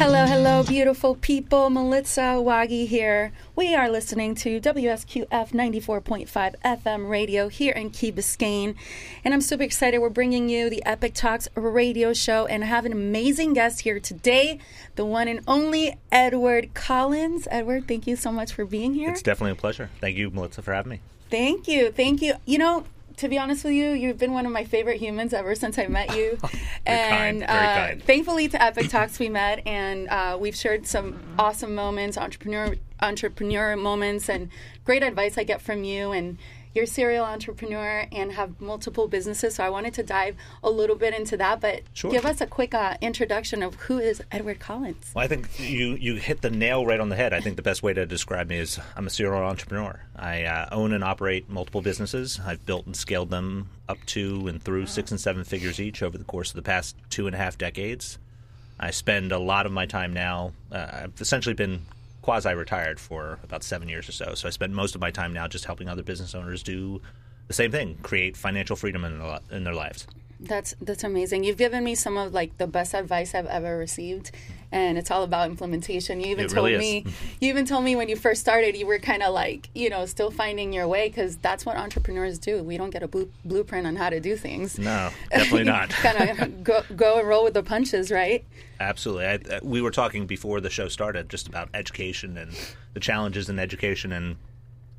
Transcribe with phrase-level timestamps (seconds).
[0.00, 1.68] Hello, hello, beautiful people.
[1.68, 3.32] Melissa Wagi here.
[3.54, 8.76] We are listening to WSQF 94.5 FM radio here in Key Biscayne.
[9.22, 9.98] And I'm super excited.
[9.98, 14.00] We're bringing you the Epic Talks radio show and I have an amazing guest here
[14.00, 14.58] today,
[14.94, 17.46] the one and only Edward Collins.
[17.50, 19.10] Edward, thank you so much for being here.
[19.10, 19.90] It's definitely a pleasure.
[20.00, 21.00] Thank you, Melissa, for having me.
[21.28, 21.92] Thank you.
[21.92, 22.36] Thank you.
[22.46, 22.84] You know,
[23.20, 25.86] to be honest with you, you've been one of my favorite humans ever since I
[25.88, 26.38] met you.
[26.86, 31.74] and kind, uh, thankfully, to Epic Talks, we met and uh, we've shared some awesome
[31.74, 34.48] moments, entrepreneur entrepreneur moments, and
[34.86, 36.12] great advice I get from you.
[36.12, 36.38] And
[36.74, 39.56] you're a serial entrepreneur and have multiple businesses.
[39.56, 42.10] So I wanted to dive a little bit into that, but sure.
[42.10, 45.12] give us a quick uh, introduction of who is Edward Collins.
[45.14, 47.32] Well, I think you you hit the nail right on the head.
[47.32, 50.00] I think the best way to describe me is I'm a serial entrepreneur.
[50.16, 52.40] I uh, own and operate multiple businesses.
[52.44, 56.16] I've built and scaled them up to and through six and seven figures each over
[56.16, 58.18] the course of the past two and a half decades.
[58.78, 60.52] I spend a lot of my time now.
[60.72, 61.82] Uh, I've essentially been
[62.22, 64.34] quasi retired for about seven years or so.
[64.34, 67.00] So I spend most of my time now just helping other business owners do
[67.48, 70.06] the same thing, create financial freedom in in their lives.
[70.42, 71.44] That's that's amazing.
[71.44, 74.30] You've given me some of like the best advice I've ever received,
[74.72, 76.18] and it's all about implementation.
[76.18, 77.04] You even it told really me,
[77.40, 80.06] you even told me when you first started, you were kind of like you know
[80.06, 82.62] still finding your way because that's what entrepreneurs do.
[82.62, 84.78] We don't get a blue, blueprint on how to do things.
[84.78, 85.90] No, definitely not.
[85.90, 88.42] kind of go go and roll with the punches, right?
[88.80, 89.26] Absolutely.
[89.26, 92.56] I, we were talking before the show started just about education and
[92.94, 94.36] the challenges in education, and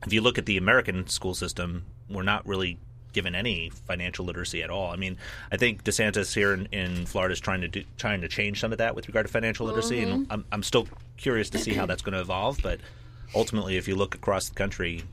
[0.05, 2.77] if you look at the American school system, we're not really
[3.13, 4.91] given any financial literacy at all.
[4.91, 5.17] I mean,
[5.51, 8.71] I think DeSantis here in, in Florida is trying to do, trying to change some
[8.71, 10.11] of that with regard to financial literacy, mm-hmm.
[10.11, 10.87] and I'm, I'm still
[11.17, 12.59] curious to see how that's going to evolve.
[12.63, 12.79] But
[13.35, 15.03] ultimately, if you look across the country,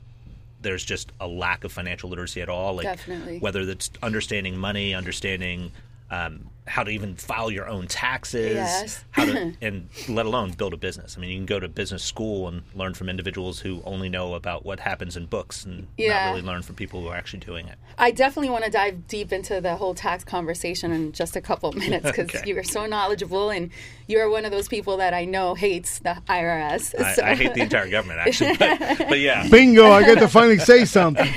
[0.61, 2.75] there's just a lack of financial literacy at all.
[2.75, 3.39] Like Definitely.
[3.39, 5.71] whether that's understanding money, understanding
[6.11, 9.03] um, how to even file your own taxes, yes.
[9.09, 11.17] how to, and let alone build a business.
[11.17, 14.35] I mean, you can go to business school and learn from individuals who only know
[14.35, 16.25] about what happens in books and yeah.
[16.25, 17.75] not really learn from people who are actually doing it.
[17.97, 21.69] I definitely want to dive deep into the whole tax conversation in just a couple
[21.69, 22.43] of minutes because okay.
[22.47, 23.71] you are so knowledgeable and
[24.05, 26.93] you're one of those people that I know hates the IRS.
[26.99, 27.23] I, so.
[27.23, 29.47] I hate the entire government, actually, but, but yeah.
[29.51, 29.89] Bingo!
[29.89, 31.27] I get to finally say something.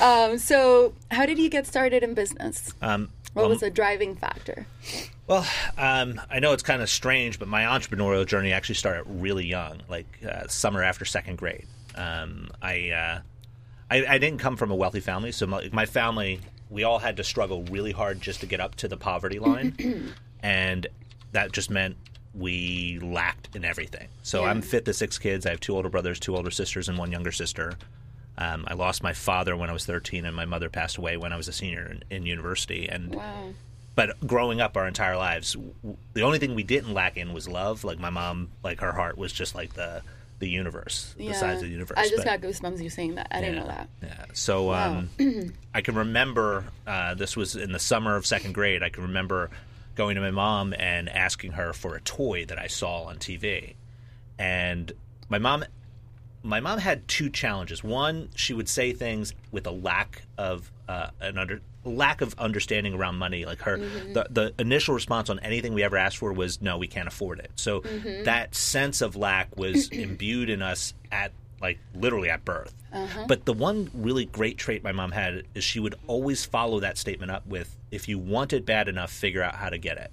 [0.00, 2.72] um, so, how did you get started in business?
[2.82, 4.66] Um, what was the driving factor?
[5.26, 5.46] Well,
[5.78, 9.80] um, I know it's kind of strange, but my entrepreneurial journey actually started really young,
[9.88, 11.66] like uh, summer after second grade.
[11.94, 13.20] Um, I, uh,
[13.90, 17.18] I, I didn't come from a wealthy family, so my, my, family we all had
[17.18, 20.86] to struggle really hard just to get up to the poverty line, and
[21.32, 21.96] that just meant
[22.34, 24.08] we lacked in everything.
[24.22, 24.50] So Yeah.
[24.50, 25.44] I'm fifth of six kids.
[25.46, 27.74] I have two older brothers, two older sisters, and one younger sister.
[28.38, 31.32] Um, I lost my father when I was 13, and my mother passed away when
[31.32, 32.88] I was a senior in, in university.
[32.88, 33.50] And Wow.
[33.94, 37.46] but growing up our entire lives, w- the only thing we didn't lack in was
[37.46, 37.84] love.
[37.84, 40.02] Like my mom, like her heart was just like the
[40.38, 41.32] the universe, the Yeah.
[41.34, 41.96] size of the universe.
[41.96, 43.28] I just But- got goosebumps you saying that.
[43.30, 43.88] I didn't know that.
[44.02, 44.24] yeah.
[44.32, 45.04] So Wow.
[45.20, 48.82] um, I can remember uh, this was in the summer of second grade.
[48.82, 49.50] I can remember
[49.94, 53.74] going to my mom and asking her for a toy that I saw on TV,
[54.38, 54.90] and
[55.28, 55.64] my mom.
[56.42, 57.84] My mom had two challenges.
[57.84, 62.94] One, she would say things with a lack of uh, an under lack of understanding
[62.94, 63.44] around money.
[63.44, 64.12] Like her, mm-hmm.
[64.12, 67.38] the the initial response on anything we ever asked for was no, we can't afford
[67.38, 67.50] it.
[67.56, 68.24] So mm-hmm.
[68.24, 72.74] that sense of lack was imbued in us at like literally at birth.
[72.92, 73.24] Uh-huh.
[73.28, 76.98] But the one really great trait my mom had is she would always follow that
[76.98, 80.10] statement up with, "If you want it bad enough, figure out how to get it."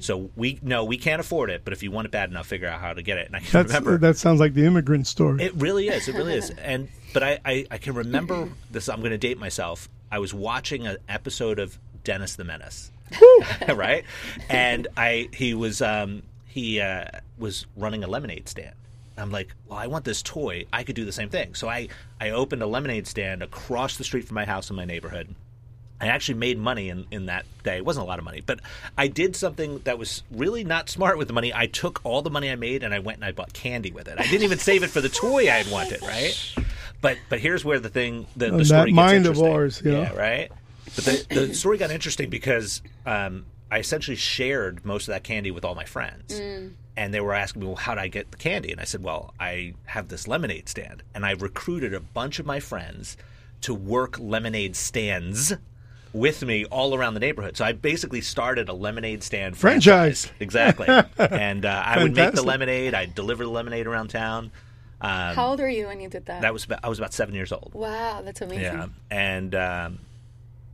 [0.00, 2.68] So we no, we can't afford it, but if you want it bad enough, figure
[2.68, 3.26] out how to get it.
[3.26, 5.42] And I can That's, remember that sounds like the immigrant story.
[5.42, 6.08] it really is.
[6.08, 6.50] It really is.
[6.58, 8.88] And but I, I, I can remember this.
[8.90, 9.88] I'm going to date myself.
[10.12, 12.90] I was watching an episode of Dennis the Menace,
[13.68, 14.04] right?
[14.50, 17.04] And I he was um, he uh,
[17.38, 18.74] was running a lemonade stand.
[19.18, 20.66] I'm like, well, I want this toy.
[20.72, 21.54] I could do the same thing.
[21.54, 21.88] So I
[22.20, 25.34] I opened a lemonade stand across the street from my house in my neighborhood.
[26.00, 27.76] I actually made money in, in that day.
[27.78, 28.60] It wasn't a lot of money, but
[28.98, 31.52] I did something that was really not smart with the money.
[31.54, 34.06] I took all the money I made and I went and I bought candy with
[34.08, 34.18] it.
[34.18, 36.54] I didn't even save it for the toy I had wanted, right?
[37.00, 39.80] But but here's where the thing the, the And story that gets mind of ours,
[39.84, 40.02] you know?
[40.02, 40.52] yeah, right.
[40.94, 45.50] But the the story got interesting because um, I essentially shared most of that candy
[45.50, 46.40] with all my friends.
[46.98, 48.72] And they were asking me, well, how did I get the candy?
[48.72, 51.02] And I said, well, I have this lemonade stand.
[51.14, 53.18] And I recruited a bunch of my friends
[53.62, 55.52] to work lemonade stands
[56.16, 57.56] with me all around the neighborhood.
[57.56, 60.32] So I basically started a lemonade stand Franchise.
[60.40, 60.88] Exactly.
[61.18, 62.94] and uh, I would make the lemonade.
[62.94, 64.50] I'd deliver the lemonade around town.
[65.00, 66.40] Um, How old were you when you did that?
[66.40, 67.72] that was about, I was about seven years old.
[67.74, 68.62] wow, that's amazing.
[68.62, 69.98] Yeah, and um,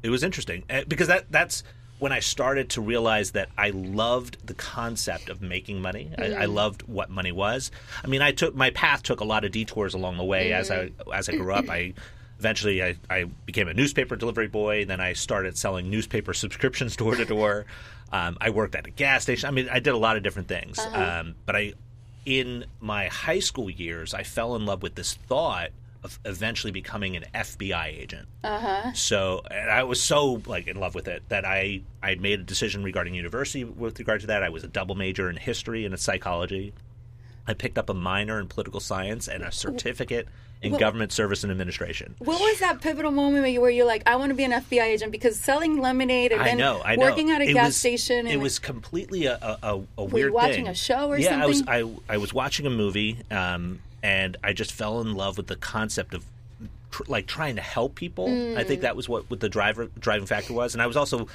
[0.03, 1.65] it was interesting uh, because that that's
[1.99, 6.13] when I started to realize that I loved the concept of making money.
[6.19, 7.71] I, I loved what money was.
[8.05, 10.71] I mean, I took my path took a lot of detours along the way as
[10.71, 11.69] I as I grew up.
[11.69, 11.95] I
[12.43, 14.85] eventually I, I became a newspaper delivery boy.
[14.85, 17.67] Then I started selling newspaper subscriptions door to door.
[18.13, 19.49] Um, I worked at a gas station.
[19.49, 20.79] I mean, I did a lot of different things.
[20.79, 21.75] Um, but I,
[22.27, 25.71] in my high school years, I fell in love with this thought
[26.03, 28.27] of eventually becoming an FBI agent.
[28.43, 28.93] Uh-huh.
[28.93, 32.43] So and I was so like in love with it that I I made a
[32.43, 34.43] decision regarding university with regard to that.
[34.43, 36.75] I was a double major in history and in psychology.
[37.47, 40.27] I picked up a minor in political science and a certificate
[40.63, 42.15] in government service and administration.
[42.21, 44.53] What was that pivotal moment where, you, where you're like, I want to be an
[44.53, 47.03] FBI agent because selling lemonade and I then know, I know.
[47.07, 48.19] working at a It gas was- station.
[48.21, 50.69] And It was completely a, a, a, you weird watching thing.
[50.69, 51.39] a show or something?
[51.39, 51.63] yeah, I was.
[51.67, 55.57] I I was watching a movie, um, and I just fell in love with the
[55.57, 56.25] concept of
[56.93, 58.27] tr- like trying to help people.
[58.29, 58.31] I
[58.63, 58.67] Mm.
[58.67, 61.27] think that was what, what the driver driving factor was, and I was also.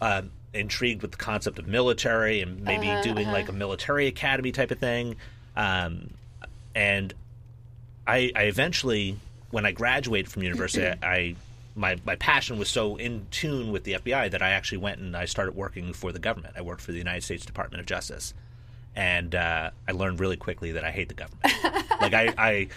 [0.00, 4.50] Um, intrigued with the concept of military and maybe Uh-huh, doing like a military academy
[4.50, 5.16] type of thing
[5.56, 6.08] um,
[6.74, 7.12] and
[8.08, 9.16] I, I eventually,
[9.50, 11.36] when I graduated from university, I
[11.76, 15.16] my my passion was so in tune with the FBI that I actually went and
[15.16, 16.54] I started working for the government.
[16.56, 18.34] I worked for the United States Department of Justice,
[18.96, 21.44] and uh, I learned really quickly that I hate the government.
[22.00, 22.68] like I, I,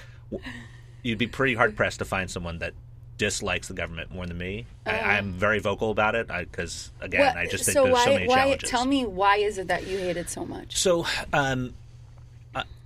[1.02, 2.74] you'd be pretty hard pressed to find someone that
[3.18, 4.66] dislikes the government more than me.
[4.86, 8.14] I, I'm very vocal about it because again, I just think so there's why, so
[8.14, 8.70] many why, challenges.
[8.70, 10.78] Tell me why is it that you hate it so much?
[10.78, 11.72] So, um, uh,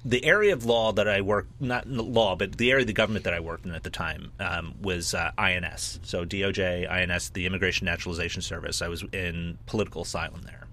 [0.07, 2.93] the area of law that I worked, not n- law, but the area of the
[2.93, 5.99] government that I worked in at the time um, was uh, INS.
[6.03, 8.81] So DOJ, INS, the Immigration Naturalization Service.
[8.83, 10.67] I was in political asylum there,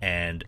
[0.00, 0.44] and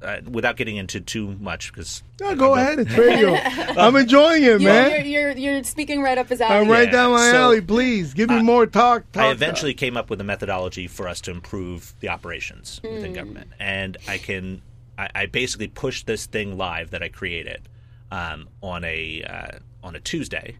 [0.00, 2.78] uh, without getting into too much, because No, go ahead.
[2.80, 3.34] It's radio.
[3.34, 4.90] I'm enjoying it, You're, man.
[4.90, 6.56] you're, you're, you're speaking right up his alley.
[6.56, 7.60] I'm right Yeah, down my so, alley.
[7.60, 9.10] Please give me more talk.
[9.12, 9.34] talk I talk.
[9.34, 13.96] eventually came up with a methodology for us to improve the operations within government, and
[14.08, 14.62] I can
[14.98, 17.68] I, I basically pushed this thing live that I created
[18.12, 20.56] um, on a uh, on a Tuesday,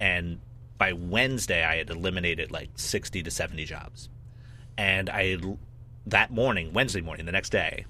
[0.00, 0.40] and
[0.76, 4.10] by Wednesday I had eliminated like sixty to seventy jobs,
[4.76, 5.38] and I
[6.06, 7.86] that morning Wednesday morning the next day,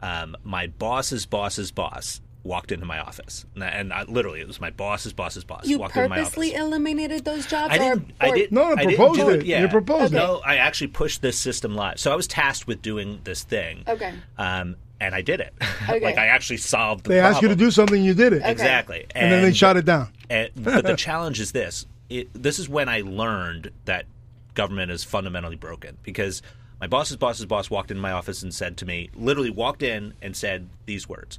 [0.00, 4.60] um, my boss's boss's boss walked into my office, and, and I, literally it was
[4.60, 6.30] my boss's boss's boss You walked into my office.
[6.30, 7.72] purposely eliminated those jobs?
[7.72, 8.10] I didn't.
[8.20, 8.52] I or- didn't.
[8.52, 9.46] No, no, I didn't proposed do it.
[9.46, 9.62] Yeah.
[9.62, 10.16] You proposed it.
[10.16, 12.00] No, I actually pushed this system live.
[12.00, 13.84] So I was tasked with doing this thing.
[13.86, 14.12] Okay.
[14.38, 15.52] Um, and I did it.
[15.88, 16.00] Okay.
[16.00, 19.06] like I actually solved the They asked you to do something, you did it, exactly.
[19.16, 20.08] and then they shot it down.
[20.30, 24.06] and- but the challenge is this: it, this is when I learned that
[24.54, 26.40] government is fundamentally broken because
[26.80, 30.14] my boss's boss's boss walked into my office and said to me, literally walked in
[30.22, 31.38] and said these words.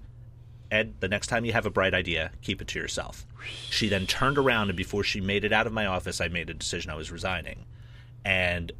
[0.73, 3.25] Ed, the next time you have a bright idea, keep it to yourself.
[3.69, 6.49] She then turned around, and before she made it out of my office, I made
[6.49, 7.65] a decision I was resigning.
[8.25, 8.71] And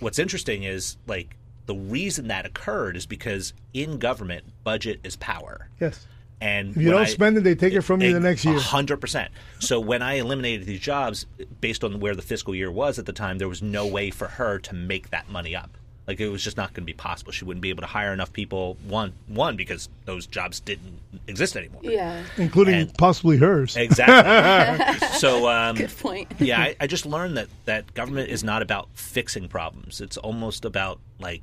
[0.00, 1.36] what's interesting is, like,
[1.66, 5.68] the reason that occurred is because in government, budget is power.
[5.80, 6.06] Yes.
[6.40, 8.58] And If you don't I- spend it, they take it from you the next year.
[8.58, 9.30] Hundred percent.
[9.60, 11.26] So when I eliminated these jobs,
[11.60, 14.28] based on where the fiscal year was at the time, there was no way for
[14.28, 15.76] her to make that money up.
[16.06, 17.32] Like it was just not going to be possible.
[17.32, 18.76] She wouldn't be able to hire enough people.
[18.86, 21.80] One, one because those jobs didn't exist anymore.
[21.82, 22.22] Yeah.
[22.36, 23.74] including And- possibly hers.
[23.76, 25.08] Exactly.
[25.18, 26.30] so um, Good point.
[26.38, 30.02] yeah, I, I just learned that that government is not about fixing problems.
[30.02, 31.40] It's almost about like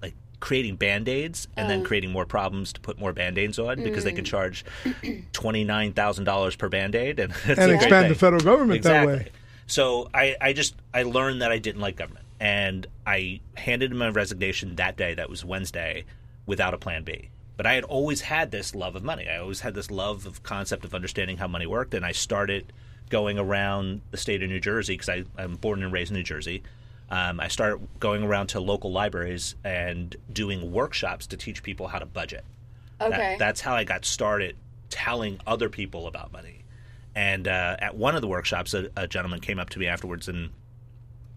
[0.00, 4.12] like creating band-aids and then creating more problems to put more band-aids on because they
[4.12, 4.64] can charge
[5.32, 9.28] twenty nine thousand dollars per band-aid and, And expand the federal government that way.
[9.66, 13.98] So I, I just I learned that I didn't like government and I handed in
[13.98, 15.14] my resignation that day.
[15.14, 16.04] That was Wednesday,
[16.46, 17.28] without a plan B.
[17.56, 19.28] But I had always had this love of money.
[19.28, 22.72] I always had this love of concept of understanding how money worked, and I started
[23.10, 26.62] going around the state of New Jersey because I'm born and raised in New Jersey.
[27.10, 31.98] Um, I started going around to local libraries and doing workshops to teach people how
[31.98, 32.44] to budget.
[32.98, 33.36] That- Okay.
[33.38, 34.56] that's how I got started
[34.90, 36.64] telling other people about money.
[37.14, 40.28] And uh, at one of the workshops, a, a gentleman came up to me afterwards,
[40.28, 40.50] and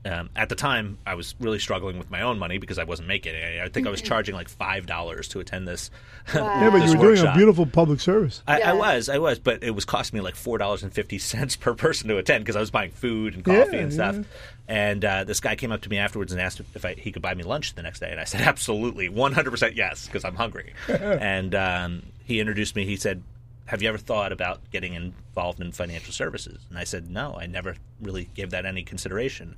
[0.05, 3.07] um, at the time, I was really struggling with my own money because I wasn't
[3.07, 3.61] making it.
[3.61, 5.89] I think I was charging like five dollars to attend this.
[6.33, 8.41] Yeah, but this you were doing a beautiful public service.
[8.47, 8.71] I, Yeah.
[8.71, 11.55] I was, I was, but it was costing me like four dollars and fifty cents
[11.57, 14.15] per person to attend because I was buying food and coffee Yeah, and stuff.
[14.15, 14.23] yeah.
[14.67, 17.21] And uh, this guy came up to me afterwards and asked if I, he could
[17.21, 20.23] buy me lunch the next day, and I said absolutely, one hundred percent yes, because
[20.23, 20.73] I'm hungry.
[20.87, 22.85] and um, he introduced me.
[22.85, 23.21] He said,
[23.65, 27.45] "Have you ever thought about getting involved in financial services?" And I said, "No, I
[27.47, 29.55] never really gave that any consideration."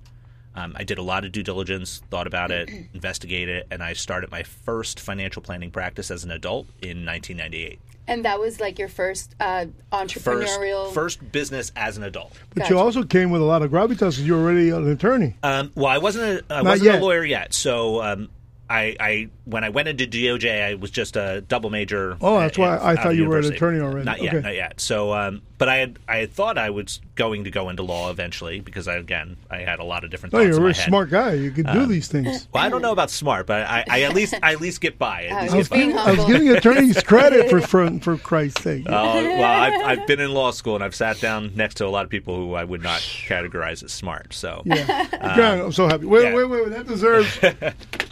[0.56, 3.94] Um, I did a lot of due diligence, thought about it, investigated it, and I
[3.94, 8.80] started my first financial planning practice as an adult in 1998 And that was like
[8.80, 10.94] your first uh, entrepreneurial.
[10.94, 12.34] first business as an adult.
[12.50, 12.74] But Gotcha.
[12.74, 15.36] you also came with a lot of gravitas because you're already an attorney.
[15.44, 17.02] Um, well, I wasn't a, I Not wasn't yet.
[17.02, 18.30] a lawyer yet, so um,
[18.70, 22.18] I, I when I went into DOJ, I was just a double major.
[22.22, 24.06] Oh, that's why I thought of you were an attorney already.
[24.06, 24.44] Not yet, Okay.
[24.44, 24.82] not yet.
[24.82, 28.10] So, um, but I had I had thought I was going to go into law
[28.10, 30.34] eventually because I again I had a lot of different.
[30.34, 30.88] No, thoughts you're a my very head.
[30.88, 31.34] smart guy.
[31.34, 32.48] You could do um, these things.
[32.54, 34.98] Well, I don't know about smart, but I, I at least I at least get
[34.98, 35.26] by.
[35.26, 36.02] At I was get by.
[36.02, 38.86] I was giving attorneys credit for for, for Christ's sake.
[38.88, 38.92] Oh,
[39.24, 42.04] well, I've, I've been in law school and I've sat down next to a lot
[42.04, 44.34] of people who I would not categorize as smart.
[44.34, 46.06] So, Yeah, um, God, I'm so happy.
[46.06, 46.34] Wait, yeah.
[46.36, 46.70] wait, wait, wait.
[46.72, 47.38] That deserves.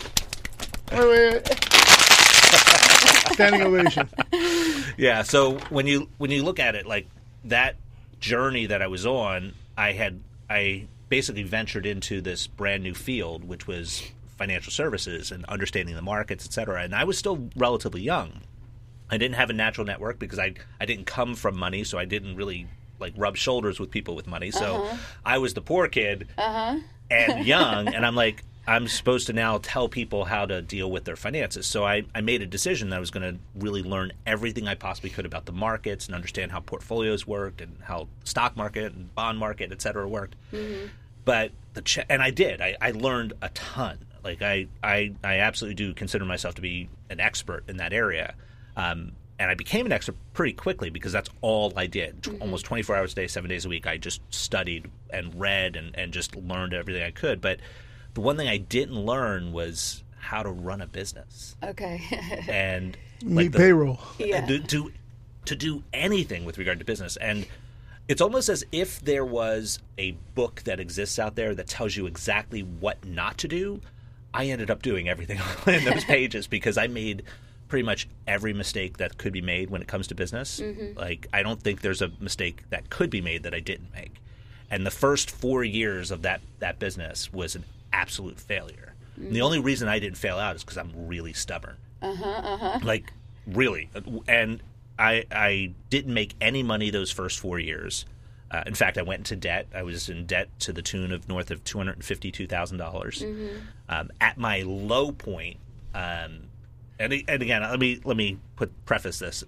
[0.93, 1.63] wait, wait, wait.
[3.33, 4.09] Standing ovation.
[4.97, 5.23] yeah.
[5.23, 7.07] So when you when you look at it, like
[7.45, 7.75] that
[8.19, 13.43] journey that I was on, I had I basically ventured into this brand new field,
[13.43, 14.03] which was
[14.37, 16.81] financial services and understanding the markets, et cetera.
[16.83, 18.41] And I was still relatively young.
[19.09, 22.05] I didn't have a natural network because I I didn't come from money, so I
[22.05, 22.67] didn't really
[22.99, 24.51] like rub shoulders with people with money.
[24.51, 24.97] So uh-huh.
[25.25, 26.79] I was the poor kid uh-huh.
[27.09, 31.03] and young, and I'm like, I'm supposed to now tell people how to deal with
[31.03, 31.65] their finances.
[31.67, 34.75] So I, I made a decision that I was going to really learn everything I
[34.75, 39.13] possibly could about the markets and understand how portfolios worked and how stock market and
[39.15, 40.35] bond market, et cetera, worked.
[41.25, 42.61] But the ch- and I did.
[42.61, 43.97] I, I learned a ton.
[44.23, 48.33] Like I, I, I absolutely do consider myself to be an expert in that area.
[48.77, 52.23] Um, and I became an expert pretty quickly because that's all I did.
[52.23, 53.87] T- Almost 24 hours a day, seven days a week.
[53.87, 57.41] I just studied and read and, and just learned everything I could.
[57.41, 57.59] But
[58.13, 62.01] the one thing I didn't learn was how to run a business Okay.
[62.47, 63.99] and Meet the- payroll.
[64.17, 64.45] Yeah.
[64.45, 64.91] to, to
[65.45, 67.45] to do anything with regard to business and
[68.07, 72.05] it's almost as if there was a book that exists out there that tells you
[72.05, 73.81] exactly what not to do
[74.33, 77.23] i ended up doing everything in those pages because i made
[77.67, 80.97] pretty much every mistake that could be made when it comes to business mm-hmm.
[80.97, 84.21] like i don't think there's a mistake that could be made that i didn't make
[84.71, 88.95] and the first four years of that that business was an absolute failure.
[89.15, 91.77] And the only reason i didn't fail out is because i'm really stubborn.
[92.83, 93.13] Like
[93.47, 93.89] really.
[94.27, 94.61] And
[94.99, 98.05] i i didn't make any money those first four years.
[98.51, 99.67] Uh, in fact i went into debt.
[99.73, 103.21] I was in debt to the tune of north of $252000.
[103.89, 105.57] Um, at my low point
[105.93, 106.49] um,
[106.99, 109.43] and, and again let me let me put preface this.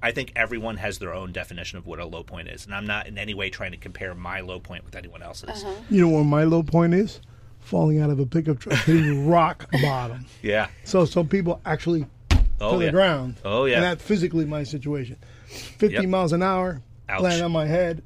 [0.00, 2.86] I think everyone has their own definition of what a low point is and i'm
[2.86, 5.64] not in any way trying to compare my low point with anyone else's.
[5.90, 7.20] You know what my low point is?
[7.68, 10.24] Falling out of a pickup truck, hitting rock bottom.
[10.42, 12.06] yeah So some people actually
[12.62, 13.36] oh to the yeah ground.
[13.44, 13.74] Oh, yeah.
[13.76, 15.16] And that's physically my situation.
[15.48, 16.04] 50 Yep.
[16.06, 17.20] miles an hour, Ouch.
[17.20, 18.02] land on my head,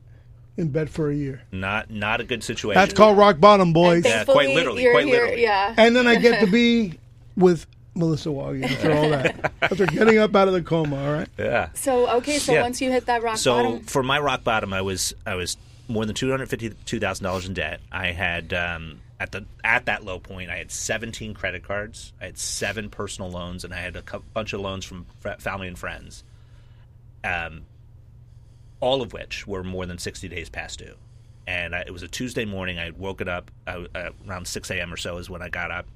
[0.57, 1.43] in bed for a year.
[1.53, 4.05] not not a good situation That's called rock bottom, boys.
[4.05, 5.43] Yeah, quite literally, quite here- literally.
[5.43, 5.75] Yeah.
[5.77, 6.99] And then I get to be
[7.37, 7.65] with
[7.95, 9.53] Melissa Waggy after all that.
[9.63, 11.29] after getting up out of the coma, all right?
[11.39, 12.63] yeah So okay, so Yeah.
[12.63, 15.57] once you hit that rock so bottom, for my rock bottom, I was I was
[15.89, 17.81] more than two hundred fifty two thousand dollars in debt.
[17.93, 22.25] I had um, at the at that low point, I had seventeen credit cards, I
[22.25, 25.69] had seven personal loans, and I had a cou- bunch of loans from fr- family
[25.69, 26.25] and friends.
[27.23, 27.63] Um,
[28.81, 30.97] all of which were more than sixty days past due.
[31.47, 32.81] And I, it was a Tuesday morning.
[32.81, 34.93] I had woken up uh, uh, around six a.m.
[34.93, 35.87] or so is when I got up.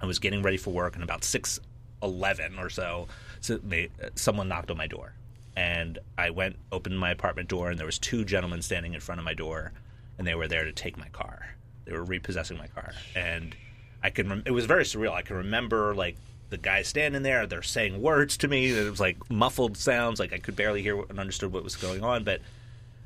[0.00, 1.58] I was getting ready for work, and about six
[2.00, 3.08] eleven or so,
[3.40, 5.14] so may- someone knocked on my door,
[5.56, 9.18] and I went opened my apartment door, and there was two gentlemen standing in front
[9.18, 9.72] of my door,
[10.16, 11.56] and they were there to take my car.
[11.84, 13.54] They were repossessing my car, and
[14.02, 14.28] I can.
[14.28, 15.12] Rem- it was very surreal.
[15.12, 16.16] I can remember like
[16.50, 17.46] the guys standing there.
[17.46, 18.70] They're saying words to me.
[18.70, 20.20] It was like muffled sounds.
[20.20, 22.40] Like I could barely hear and understood what was going on, but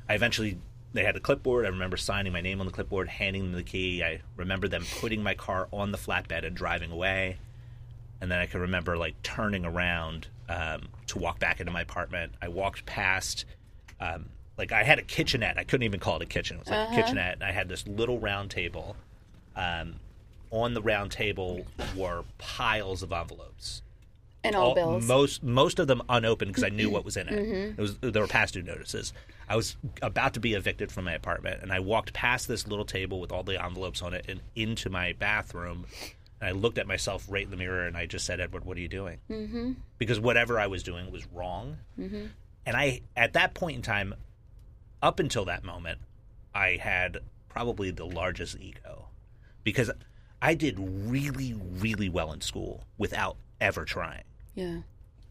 [0.09, 0.57] I eventually
[0.93, 1.65] they had a clipboard.
[1.65, 4.03] I remember signing my name on the clipboard, handing them the key.
[4.03, 7.37] I remember them putting my car on the flatbed and driving away.
[8.19, 12.33] And then I can remember like turning around um, to walk back into my apartment.
[12.41, 13.45] I walked past,
[13.99, 14.25] um,
[14.57, 15.57] like I had a kitchenette.
[15.57, 16.57] I couldn't even call it a kitchen.
[16.57, 17.35] It was like a kitchenette.
[17.35, 18.95] And I had this little round table.
[19.55, 19.95] Um,
[20.51, 23.81] on the round table were piles of envelopes
[24.43, 25.07] and all all- bills.
[25.07, 27.33] Most most of them unopened because I knew what was in it.
[27.77, 29.13] It was there were past due notices.
[29.49, 32.85] I was about to be evicted from my apartment, and I walked past this little
[32.85, 35.85] table with all the envelopes on it and into my bathroom.
[36.39, 38.77] And I looked at myself right in the mirror, and I just said, "Edward, what
[38.77, 39.73] are you doing?" Mm-hmm.
[39.97, 41.77] Because whatever I was doing was wrong.
[41.99, 42.25] Mm-hmm.
[42.65, 44.13] And I, at that point in time,
[45.01, 45.99] up until that moment,
[46.53, 49.07] I had probably the largest ego
[49.63, 49.91] because
[50.41, 54.23] I did really, really well in school without ever trying
[54.57, 54.77] yeah.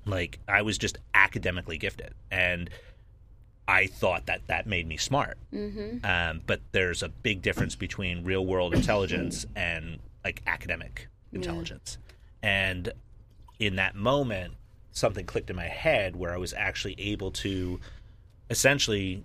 [0.06, 2.70] like I was just academically gifted, and
[3.68, 5.36] I thought that that made me smart.
[5.52, 6.06] Mm-hmm.
[6.06, 11.98] Um, but there's a big difference between real world intelligence and like academic intelligence.
[12.42, 12.92] And
[13.58, 14.54] in that moment,
[14.92, 17.80] something clicked in my head where I was actually able to
[18.48, 19.24] essentially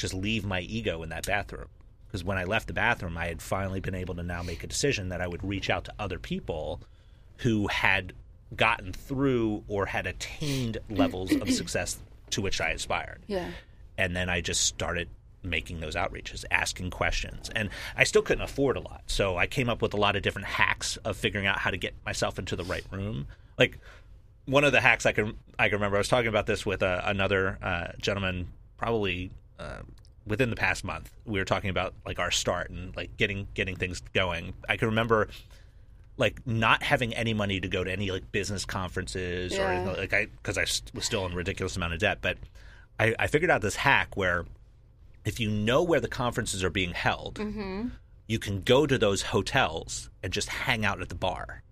[0.00, 1.68] just leave my ego in that bathroom.
[2.06, 4.66] Because when I left the bathroom, I had finally been able to now make a
[4.66, 6.80] decision that I would reach out to other people
[7.38, 8.12] who had
[8.56, 11.98] gotten through or had attained levels of success
[12.30, 13.22] to which I aspired.
[13.28, 13.50] Yeah.
[13.96, 15.08] And then I just started
[15.42, 17.48] making those outreaches, asking questions.
[17.54, 19.02] And I still couldn't afford a lot.
[19.06, 21.76] So I came up with a lot of different hacks of figuring out how to
[21.76, 23.26] get myself into the right room.
[23.56, 23.78] Like
[24.46, 26.82] one of the hacks I can I can remember I was talking about this with
[26.82, 29.30] uh, another uh, gentleman probably
[29.60, 29.82] uh,
[30.26, 31.10] within the past month.
[31.24, 34.54] We were talking about like our start and like getting getting things going.
[34.68, 35.28] I can remember
[36.16, 40.12] like not having any money to go to any like business conferences or anything, like
[40.14, 40.62] I because I
[40.94, 42.38] was still in a ridiculous amount of debt, but
[42.98, 44.44] I, I figured out this hack where
[45.24, 47.38] if you know where the conferences are being held,
[48.26, 51.62] you can go to those hotels and just hang out at the bar.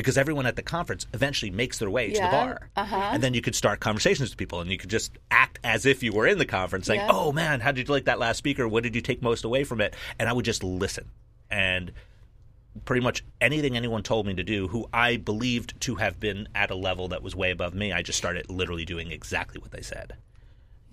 [0.00, 2.70] Because everyone at the conference eventually makes their way to the bar.
[2.74, 3.10] uh-huh.
[3.12, 6.02] And then you could start conversations with people and you could just act as if
[6.02, 7.08] you were in the conference, like, Yeah.
[7.10, 8.66] oh man, how did you like that last speaker?
[8.66, 9.94] What did you take most away from it?
[10.18, 11.10] And I would just listen.
[11.50, 11.92] And
[12.86, 16.70] pretty much anything anyone told me to do, who I believed to have been at
[16.70, 19.82] a level that was way above me, I just started literally doing exactly what they
[19.82, 20.16] said.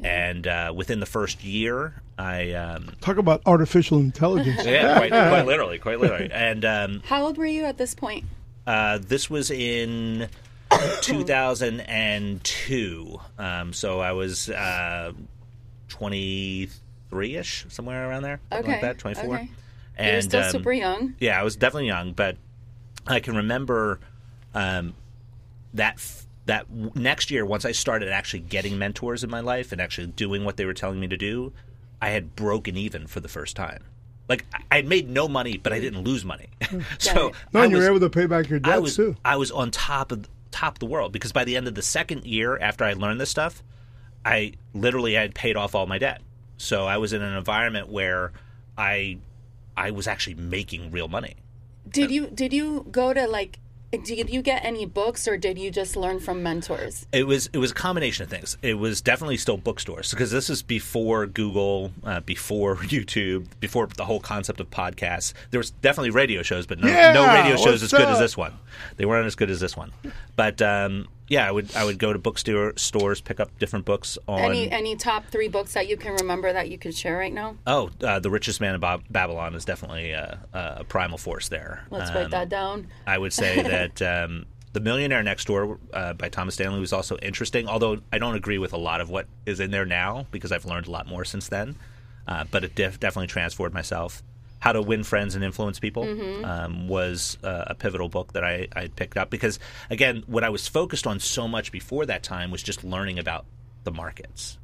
[0.03, 4.61] And uh, within the first year, I um, Talk about artificial intelligence.
[4.65, 6.29] yeah, quite, quite literally, quite literally.
[6.31, 8.25] And um, How old were you at this point?
[8.67, 10.27] Uh, this was in
[11.01, 13.19] 2002.
[13.37, 15.13] Um, so I was uh,
[15.89, 18.39] 23 ish, somewhere around there.
[18.51, 19.35] something Okay, like that, 24.
[19.35, 19.49] okay.
[19.97, 21.15] And, You're still um, super young.
[21.19, 22.37] yeah, I was definitely young, but
[23.07, 23.99] I can remember
[24.53, 24.93] um,
[25.73, 29.71] that f- that w- next year once I started actually getting mentors in my life
[29.71, 31.51] and actually doing what they were telling me to do,
[32.01, 33.83] I had broken even for the first time.
[34.29, 36.47] Like I- I had made no money, but I didn't lose money.
[36.67, 36.81] Hmm.
[36.99, 37.31] so.
[37.53, 39.15] No, I and you were was- able to pay back your I was too.
[39.23, 41.81] I was on top of top of the world because by the end of the
[41.81, 43.63] second year after I learned this stuff,
[44.25, 46.21] I literally had paid off all my debt.
[46.57, 48.33] So I was in an environment where
[48.77, 49.17] I
[49.77, 51.35] I was actually making real money.
[51.89, 53.59] Did you did you go to like
[53.91, 57.07] did you get any books or did you just learn from mentors?
[57.13, 58.57] It was it was a combination of things.
[58.61, 64.05] It was definitely still bookstores because this is before Google, uh, before YouTube, before the
[64.05, 65.33] whole concept of podcasts.
[65.51, 68.19] There was definitely radio shows, but no, Yeah, no radio shows what's as good as
[68.19, 68.53] this one.
[68.97, 69.91] They weren't as good as this one.
[70.35, 74.17] But um, yeah, I would I would go to bookstore stores, pick up different books
[74.27, 74.39] on.
[74.39, 77.55] Any any top three books that you can remember that you could share right now?
[77.67, 81.85] oh, uh, the richest man in Bob- Babylon is definitely a, a primal force there.
[81.89, 82.87] Let's Um, write that down.
[83.05, 87.17] I would say that um, The Millionaire Next Door uh, by Thomas Stanley was also
[87.17, 90.51] interesting, although I don't agree with a lot of what is in there now because
[90.51, 91.75] I've learned a lot more since then.
[92.27, 94.21] Uh, but it def- definitely transformed myself.
[94.67, 96.03] How to Win Friends and Influence People
[96.43, 100.49] um, was uh, a pivotal book that I, I picked up because, again, what I
[100.49, 103.45] was focused on so much before that time was just learning about
[103.85, 104.57] the markets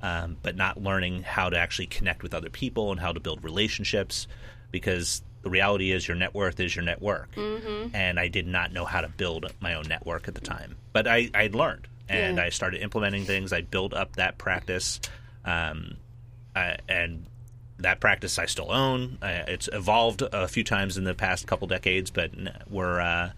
[0.00, 3.44] um, but not learning how to actually connect with other people and how to build
[3.44, 4.26] relationships
[4.70, 7.34] because the reality is your net worth is your network.
[7.34, 7.94] Mm-hmm.
[7.94, 10.76] And I did not know how to build my own network at the time.
[10.94, 12.44] But I, I learned and Yeah.
[12.44, 13.52] I started implementing things.
[13.52, 14.98] I built up that practice.
[15.44, 15.98] Um,
[16.54, 17.26] uh, and
[17.82, 19.18] that practice I still own.
[19.22, 22.30] Uh, it's evolved a few times in the past couple decades, but
[22.68, 23.30] we're uh,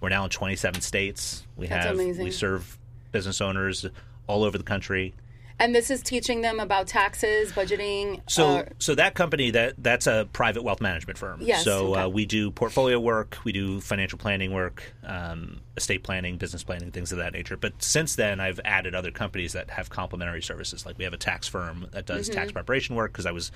[0.00, 1.44] we're now in 27 states.
[1.56, 2.24] We That's have amazing.
[2.24, 2.78] we serve
[3.12, 3.86] business owners
[4.26, 5.14] all over the country.
[5.58, 8.20] And this is teaching them about taxes, budgeting.
[8.28, 11.40] So, uh, so that company that that's a private wealth management firm.
[11.40, 12.00] Yes, So okay.
[12.00, 16.90] uh, we do portfolio work, we do financial planning work, um, estate planning, business planning,
[16.90, 17.56] things of that nature.
[17.56, 20.84] But since then, I've added other companies that have complementary services.
[20.84, 22.38] Like we have a tax firm that does Mm-hmm.
[22.40, 23.52] tax preparation work because I was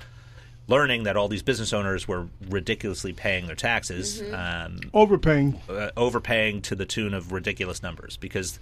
[0.67, 4.33] learning that all these business owners were ridiculously paying their taxes, Mm-hmm.
[4.35, 5.61] um, Overpaying.
[5.69, 8.59] uh, overpaying to the tune of ridiculous numbers because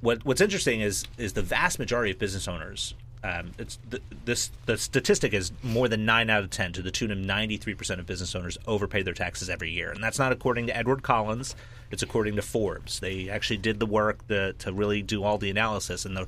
[0.00, 4.50] what what's interesting is is the vast majority of business owners um, it's the, this
[4.64, 7.74] the statistic is more than nine out of ten to the tune of ninety three
[7.74, 11.02] percent of business owners overpay their taxes every year, and that's not according to Edward
[11.02, 11.54] Collins.
[11.90, 12.98] It's according to Forbes.
[13.00, 16.26] They actually did the work the, to really do all the analysis, and the,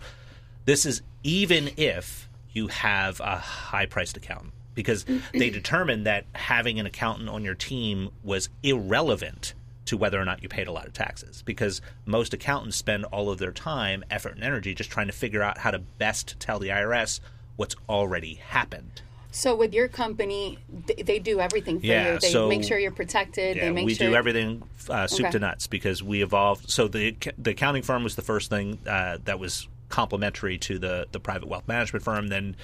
[0.67, 6.79] this is even if you have a high priced accountant because they determined that having
[6.81, 9.55] an accountant on your team was irrelevant
[9.85, 13.31] to whether or not you paid a lot of taxes because most accountants spend all
[13.31, 16.59] of their time, effort, and energy just trying to figure out how to best tell
[16.59, 17.21] the IRS
[17.57, 19.03] what's already happened.
[19.31, 20.59] so with your company,
[21.05, 22.19] they do everything for Yeah, you.
[22.21, 23.57] They so- make sure you're protected.
[23.57, 25.33] Yeah, they make we sure do everything uh, soup Okay.
[25.33, 26.71] to nuts because we evolved.
[26.71, 31.07] So the the accounting firm was the first thing uh, that was complementary to the
[31.13, 32.29] the private wealth management firm.
[32.29, 32.57] Then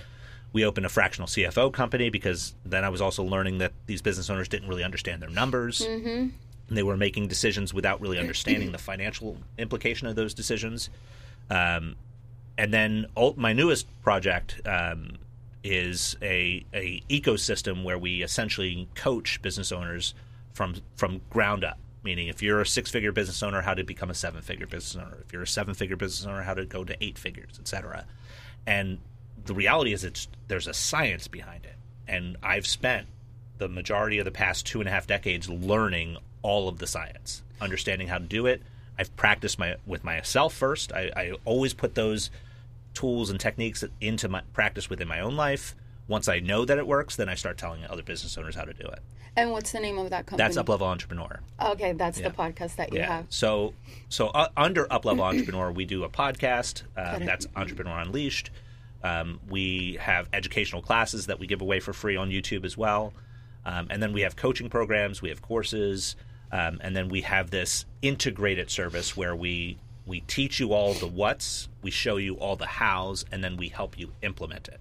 [0.53, 4.31] we opened a fractional CFO company because then I was also learning that these business
[4.31, 5.81] owners didn't really understand their numbers.
[5.81, 6.29] Mm-hmm.
[6.75, 10.91] They were making decisions without really understanding the financial implication of those decisions.
[11.51, 11.97] Um,
[12.57, 13.07] and then
[13.37, 15.19] my newest project um,
[15.63, 20.15] is a, a ecosystem where we essentially coach business owners
[20.55, 21.79] from from ground up.
[22.03, 25.19] Meaning, if you're a six-figure business owner, how to become a seven-figure business owner.
[25.25, 28.07] If you're a seven-figure business owner, how to go to eight figures, etc.
[28.67, 28.99] And
[29.47, 31.75] the reality is, it's there's a science behind it.
[32.07, 33.07] And I've spent
[33.59, 37.43] the majority of the past two and a half decades learning all of the science,
[37.61, 38.63] understanding how to do it.
[38.99, 40.93] I've practiced my with myself first.
[40.93, 42.31] I, I always put those
[42.95, 45.75] tools and techniques into my practice within my own life.
[46.09, 48.73] Once I know that it works, then I start telling other business owners how to
[48.73, 49.01] do it.
[49.37, 50.39] And what's the name of that company?
[50.39, 51.41] That's Up Level Entrepreneur.
[51.63, 53.19] Okay, that's the podcast that you Yeah.
[53.19, 53.27] have.
[53.29, 53.75] So,
[54.09, 56.83] so uh, under Up Level Entrepreneur, we do a podcast.
[56.97, 58.51] Uh, that's Entrepreneur Unleashed.
[59.03, 63.13] Um, we have educational classes that we give away for free on YouTube as well.
[63.65, 66.17] Um, and then we have coaching programs, we have courses,
[66.51, 71.07] um, and then we have this integrated service where we we teach you all the
[71.07, 74.81] what's, we show you all the hows, and then we help you implement it.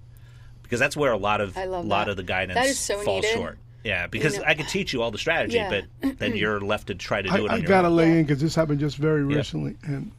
[0.63, 2.11] Because that's where a lot of I love lot that.
[2.11, 3.35] of the guidance That is so falls needed.
[3.37, 3.57] short.
[3.83, 5.81] Yeah, because know- I could teach you all the strategy, Yeah.
[6.01, 7.95] but then you're left to try to do I, it on I your gotta own.
[7.97, 10.11] lay in because this happened just very recently, and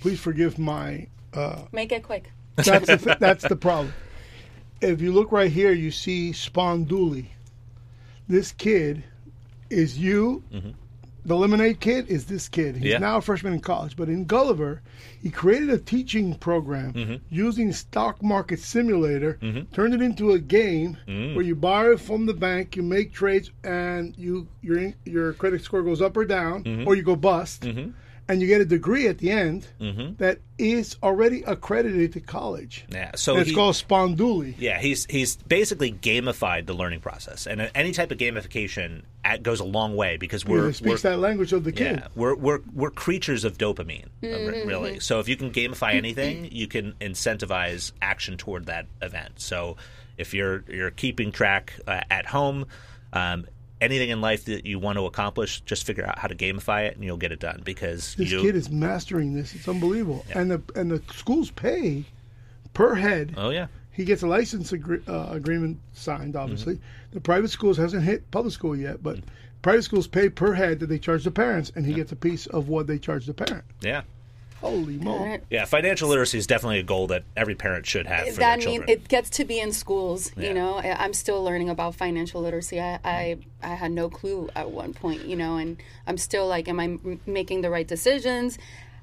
[0.00, 1.08] please forgive my.
[1.34, 2.30] Uh, Make it quick.
[2.56, 3.92] That's the th- that's the problem.
[4.80, 7.30] If you look right here, you see Spawn Dooley.
[8.28, 9.04] This kid
[9.70, 10.42] is you.
[11.24, 12.74] The Lemonade kid is this kid.
[12.74, 12.86] He's Mm-hmm.
[12.90, 12.98] Yeah.
[12.98, 14.82] now a freshman in college, but in Gulliver,
[15.22, 17.14] he created a teaching program Mm-hmm.
[17.30, 19.38] using stock market simulator,
[19.72, 21.36] turned it into a game Mm.
[21.36, 25.82] where you borrow from the bank, you make trades, and you your your credit score
[25.84, 26.88] goes up or down, Mm-hmm.
[26.88, 27.64] or you go bust,
[28.28, 30.14] and you get a degree at the end Mm-hmm.
[30.18, 32.84] that is already accredited to college.
[32.88, 34.54] Yeah, so And it's he- called Sponduli.
[34.58, 39.60] Yeah, he's he's basically gamified the learning process, and any type of gamification at, goes
[39.60, 41.96] a long way because we're It we're speaks that language of the kid.
[41.96, 45.00] yeah we're we're we're creatures of dopamine, uh, re- really.
[45.00, 49.40] So if you can gamify anything, you can incentivize action toward that event.
[49.40, 49.76] So
[50.16, 52.66] if you're you're keeping track uh, at home.
[53.14, 53.44] Um,
[53.82, 56.94] Anything in life that you want to accomplish, just figure out how to gamify it,
[56.94, 57.60] and you'll get it done.
[57.64, 59.54] Because This you, kid is mastering this.
[59.54, 60.24] It's unbelievable.
[60.34, 62.04] And the and the schools pay
[62.74, 63.34] per head.
[63.36, 66.36] oh yeah, He gets a license agree, uh, agreement signed.
[66.36, 67.12] Obviously, Mm-hmm.
[67.14, 69.18] the private schools hasn't hit public school yet, but
[69.62, 72.46] private schools pay per head that they charge the parents, and he gets a piece
[72.46, 73.64] of what they charge the parent.
[73.82, 74.02] yeah,
[74.62, 75.40] Holy moly!
[75.50, 75.64] yeah.
[75.66, 78.78] Financial literacy is definitely a goal that every parent should have for that their mean
[78.78, 78.88] children.
[78.88, 80.48] it gets to be in schools Yeah.
[80.48, 84.48] you know I- i'm still learning about financial literacy I, I i had no clue
[84.56, 86.96] at one point you know and i'm still like am I
[87.26, 88.56] making the right decisions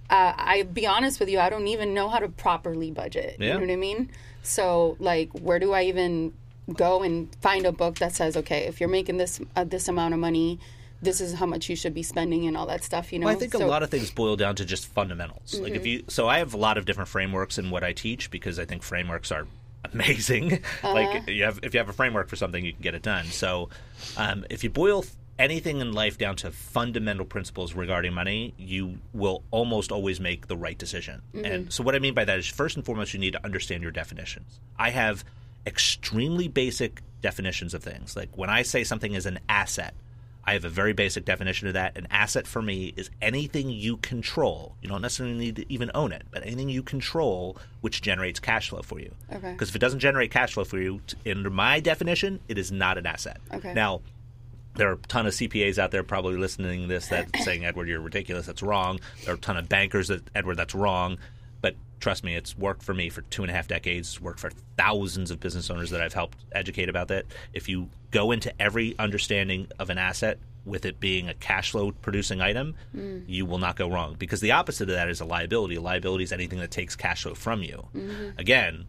[0.09, 3.49] uh, i be honest with you i don't even know how to properly budget you
[3.53, 4.09] know what i mean
[4.41, 6.33] so like where do i even
[6.73, 10.13] go and find a book that says okay if you're making this uh, this amount
[10.13, 10.57] of money
[11.01, 13.35] this is how much you should be spending and all that stuff you know Well,
[13.35, 15.59] I think So- a lot of things boil down to just fundamentals.
[15.59, 15.87] Like if mm-hmm.
[15.87, 18.65] you, so I have a lot of different frameworks in what I teach because I
[18.65, 19.47] think frameworks are
[19.91, 20.63] amazing.
[20.83, 20.93] Uh-huh.
[20.93, 23.25] like you have, if you have a framework for something, you can get it done.
[23.25, 23.69] So
[24.17, 28.99] um, if you boil th- anything in life down to fundamental principles regarding money, you
[29.13, 31.21] will almost always make the right decision.
[31.33, 31.45] Mm-hmm.
[31.45, 33.83] And so what I mean by that is first and foremost, you need to understand
[33.83, 34.59] your definitions.
[34.77, 35.23] I have
[35.65, 38.15] extremely basic definitions of things.
[38.15, 39.93] Like when I say something is an asset.
[40.49, 41.95] I have a very basic definition of that.
[41.95, 44.75] An asset for me is anything you control.
[44.81, 48.71] You don't necessarily need to even own it, but anything you control which generates cash
[48.71, 49.13] flow for you.
[49.31, 49.51] Okay.
[49.51, 52.97] Because if it doesn't generate cash flow for you, under my definition, it is not
[52.97, 53.37] an asset.
[53.53, 53.75] Okay.
[53.75, 54.01] Now,
[54.73, 57.87] there are a ton of CPAs out there probably listening to this that saying, Edward,
[57.87, 58.47] you're ridiculous.
[58.47, 58.99] That's wrong.
[59.25, 61.19] There are a ton of bankers that, Edward, that's wrong.
[61.61, 64.09] But trust me, it's worked for me for two and a half decades.
[64.09, 67.25] It's worked for thousands of business owners that I've helped educate about that.
[67.53, 71.91] If you go into every understanding of an asset with it being a cash flow
[71.91, 72.75] producing item,
[73.27, 74.15] you will not go wrong.
[74.19, 75.75] Because the opposite of that is a liability.
[75.75, 77.87] A liability is anything that takes cash flow from you.
[78.37, 78.85] Again,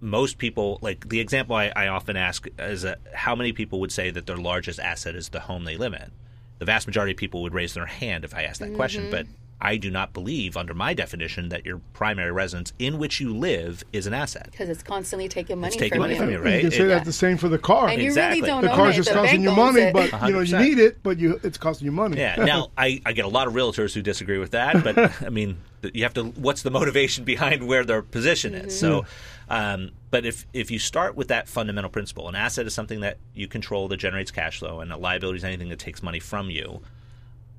[0.00, 3.92] most people like the example I, I often ask is uh how many people would
[3.92, 6.12] say that their largest asset is the home they live in
[6.60, 9.26] the vast majority of people would raise their hand if i asked that question but
[9.60, 13.82] i do not believe under my definition that your primary residence in which you live
[13.92, 16.20] is an asset because it's constantly taking money taking from money you.
[16.20, 16.44] from you, right?
[16.46, 16.60] You right?
[16.62, 17.88] can say It- that the same for the car.
[17.88, 18.40] And you Exactly.
[18.42, 19.92] really don't the own car's just The costing you money, it.
[19.94, 20.60] but you know you 100%.
[20.60, 22.18] need it, but you it's costing you money.
[22.18, 22.36] Yeah.
[22.44, 25.56] Now, I, I get a lot of realtors who disagree with that, but I mean,
[25.94, 26.24] you have to.
[26.24, 28.78] What's the motivation behind where their position is?
[28.78, 29.06] So,
[29.48, 33.18] um, but if if you start with that fundamental principle, an asset is something that
[33.34, 36.50] you control that generates cash flow, and a liability is anything that takes money from
[36.50, 36.82] you,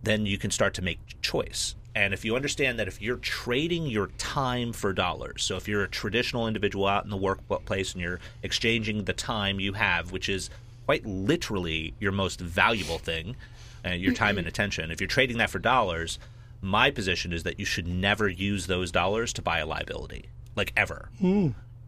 [0.08, 1.76] then you can start to make choice.
[1.96, 5.84] And if you understand that if you're trading your time for dollars, so if you're
[5.84, 10.30] a traditional individual out in the workplace and you're exchanging the time you have, which
[10.30, 10.52] is
[10.86, 13.36] quite literally your most valuable thing,
[13.84, 16.20] uh, your time and attention, if you're trading that for dollars,
[16.62, 20.74] my position is that you should never use those dollars to buy a liability, like
[20.78, 21.10] ever.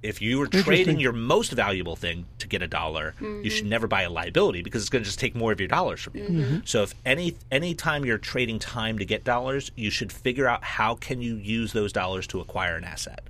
[0.01, 3.69] If you were trading your most valuable thing to get a dollar, you should mm-hmm.
[3.69, 6.15] never buy a liability because it's going to just take more of your dollars from
[6.15, 6.23] you.
[6.23, 6.39] Mm-hmm.
[6.39, 6.59] Mm-hmm.
[6.65, 10.63] So if any any time you're trading time to get dollars, you should figure out
[10.63, 13.21] how can you use those dollars to acquire an asset.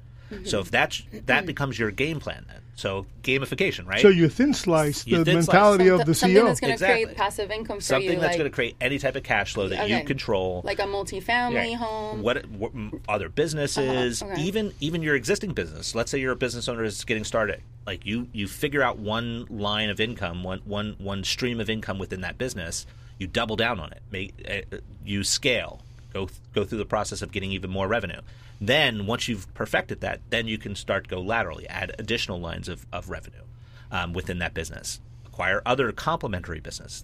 [0.45, 2.61] So if that's that becomes your game plan then.
[2.79, 3.99] So gamification, right?
[4.01, 5.47] So you thin slice You the thin slice.
[5.47, 6.45] mentality of the something CEO.
[6.45, 7.03] that's going to Exactly.
[7.03, 9.53] create passive income for Something you, that's like, going to create any type of cash
[9.53, 10.61] flow that you control.
[10.63, 11.75] like a multifamily Right.
[11.75, 12.21] home.
[12.21, 12.71] What, what
[13.09, 14.41] other businesses, Uh-huh, okay.
[14.43, 15.93] even even your existing business.
[15.93, 17.61] Let's say you're a business owner that's getting started.
[17.85, 21.99] Like you, you figure out one line of income, one one one stream of income
[21.99, 22.85] within that business.
[23.17, 24.01] You double down on it.
[24.09, 25.81] Make uh, you scale.
[26.13, 28.21] Go th- go through the process of getting even more revenue.
[28.61, 32.85] Then once you've perfected that, then you can start go laterally, add additional lines of,
[32.91, 33.43] of revenue
[33.91, 34.99] um, within that business.
[35.25, 37.03] Acquire other complementary business.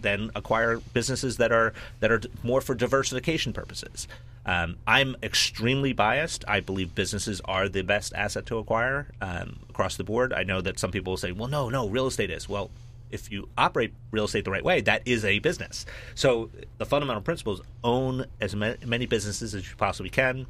[0.00, 4.08] Then acquire businesses that are that are more for diversification purposes.
[4.46, 6.44] Um, i'm extremely biased.
[6.48, 10.32] I believe businesses are the best asset to acquire um, across the board.
[10.32, 12.48] I know that some people will say well no no real estate is.
[12.48, 12.70] Well
[13.10, 15.84] if you operate real estate the right way that is a business.
[16.14, 20.46] So the fundamental principle is own as ma- many businesses as you possibly can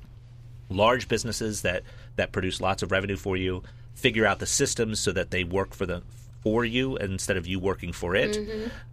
[0.69, 1.83] large businesses that
[2.17, 3.63] that produce lots of revenue for you
[3.95, 6.03] figure out the systems so that they work for the
[6.43, 8.37] for you instead of you working for it.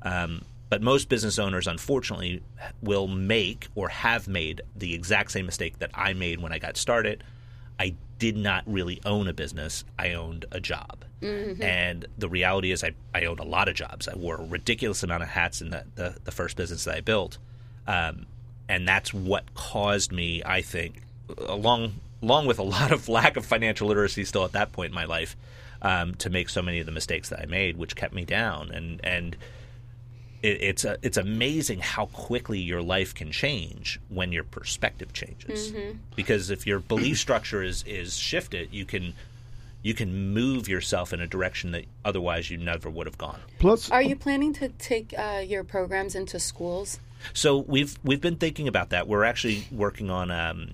[0.02, 2.42] Um, but most business owners unfortunately
[2.82, 6.78] will make or have made the exact same mistake that i made when i got
[6.78, 7.24] started.
[7.80, 9.84] I did not really own a business.
[10.00, 11.04] I owned a job.
[11.62, 14.08] And the reality is I, I owned a lot of jobs.
[14.08, 17.02] I wore a ridiculous amount of hats in the, the, the first business that i
[17.02, 17.38] built.
[17.86, 18.26] Um,
[18.70, 21.03] and that's what caused me, I think,
[21.48, 24.96] along along with a lot of lack of financial literacy still at that point in
[24.96, 25.36] my life,
[25.82, 28.72] um, to make so many of the mistakes that I made, which kept me down.
[28.72, 29.36] And and
[30.42, 35.74] it, it's a, it's amazing how quickly your life can change when your perspective changes.
[36.16, 39.14] Because if your belief structure is is shifted, you can
[39.82, 43.40] you can move yourself in a direction that otherwise you never would have gone.
[43.60, 47.00] Plus, Are you planning to take uh, your programs into schools?
[47.34, 49.08] So we've we've been thinking about that.
[49.08, 50.72] We're actually working on um,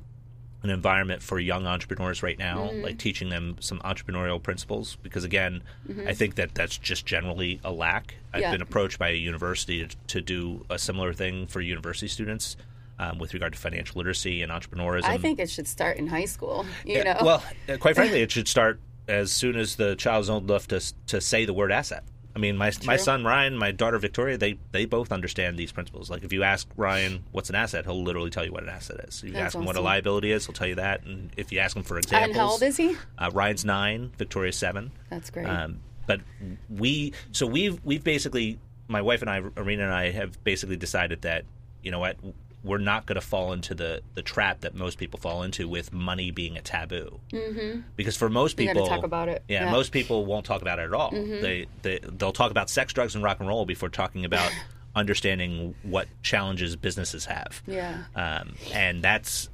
[0.62, 4.98] an environment for young entrepreneurs right now, like teaching them some entrepreneurial principles.
[5.02, 5.64] Because again,
[6.06, 8.16] I think that that's just generally a lack.
[8.34, 8.52] I've Yeah.
[8.52, 12.58] been approached by a university to, to do a similar thing for university students
[13.00, 15.06] um, with regard to financial literacy and entrepreneurism.
[15.06, 16.66] I think it should start in high school.
[16.86, 17.44] You Yeah, know, Well,
[17.80, 21.22] quite frankly, it should start as soon as the child is old enough to to
[21.22, 22.04] say the word asset.
[22.40, 26.10] I mean, my my son Ryan, my daughter Victoria, they they both understand these principles.
[26.10, 29.02] Like if you ask Ryan what's an asset, he'll literally tell you what an asset
[29.10, 29.22] is.
[29.22, 31.04] You That's ask him what a liability is, he'll tell you that.
[31.04, 32.96] And if you ask him for examples, and how old is he?
[33.18, 34.92] Uh, Ryan's nine, Victoria's seven.
[35.10, 35.48] That's great.
[35.48, 36.22] Um, but
[36.70, 41.24] we, so we've we've basically, my wife and I, Arena and I, have basically decided
[41.24, 41.44] that
[41.84, 42.16] you know what,
[42.64, 45.94] we're not going to fall into the the trap that most people fall into with
[45.94, 47.20] money being a taboo.
[47.32, 47.82] Mm-hmm.
[47.96, 49.44] Because for most people, talk about it.
[49.48, 49.64] Yeah, Yeah.
[49.64, 49.72] Mm-hmm.
[49.72, 51.12] most people won't talk about it at all.
[51.12, 54.52] They they they'll talk about sex, drugs, and rock and roll before talking about
[54.96, 57.62] understanding what challenges businesses have.
[57.66, 58.04] Yeah.
[58.16, 59.50] Um, and that's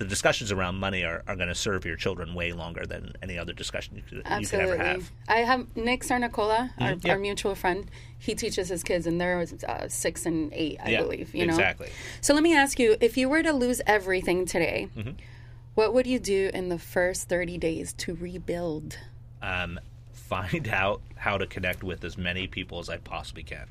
[0.00, 3.36] the discussions around money are, are going to serve your children way longer than any
[3.36, 4.72] other discussion you could, you could Absolutely.
[4.72, 5.10] ever have.
[5.28, 7.12] I have Nick Sarnicola, our, Mhm, yeah.
[7.12, 7.86] our mutual friend.
[8.18, 11.34] He teaches his kids, and they're uh, six and eight, I Yeah, believe.
[11.34, 11.90] You know exactly.
[12.22, 15.10] So let me ask you: If you were to lose everything today, Mm-hmm.
[15.74, 18.96] what would you do in the first thirty days to rebuild?
[19.42, 19.78] Um,
[20.14, 23.66] find out how to connect with as many people as I possibly can.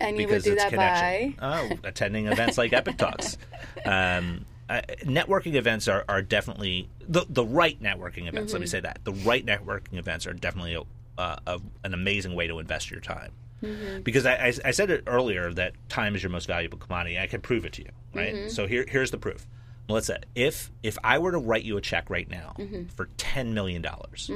[0.00, 1.36] And you would because do it's that connection.
[1.38, 3.38] by oh, attending events like Epic Talks.
[3.84, 8.52] Um, uh, networking events are, are definitely the the right networking events.
[8.52, 8.70] Let me mm-hmm.
[8.70, 10.82] say that the right networking events are definitely a,
[11.20, 13.32] uh, a, an amazing way to invest your time.
[13.62, 14.02] Mm-hmm.
[14.02, 17.18] Because I, I, I said it earlier that time is your most valuable commodity.
[17.18, 18.34] I can prove it to you, right?
[18.34, 18.48] Mm-hmm.
[18.50, 19.46] So here here's the proof.
[19.88, 22.54] Melissa, if if I were to write you a check right now
[22.94, 24.30] for ten million dollars,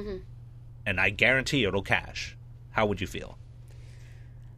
[0.86, 2.36] and I guarantee it'll cash,
[2.70, 3.38] how would you feel?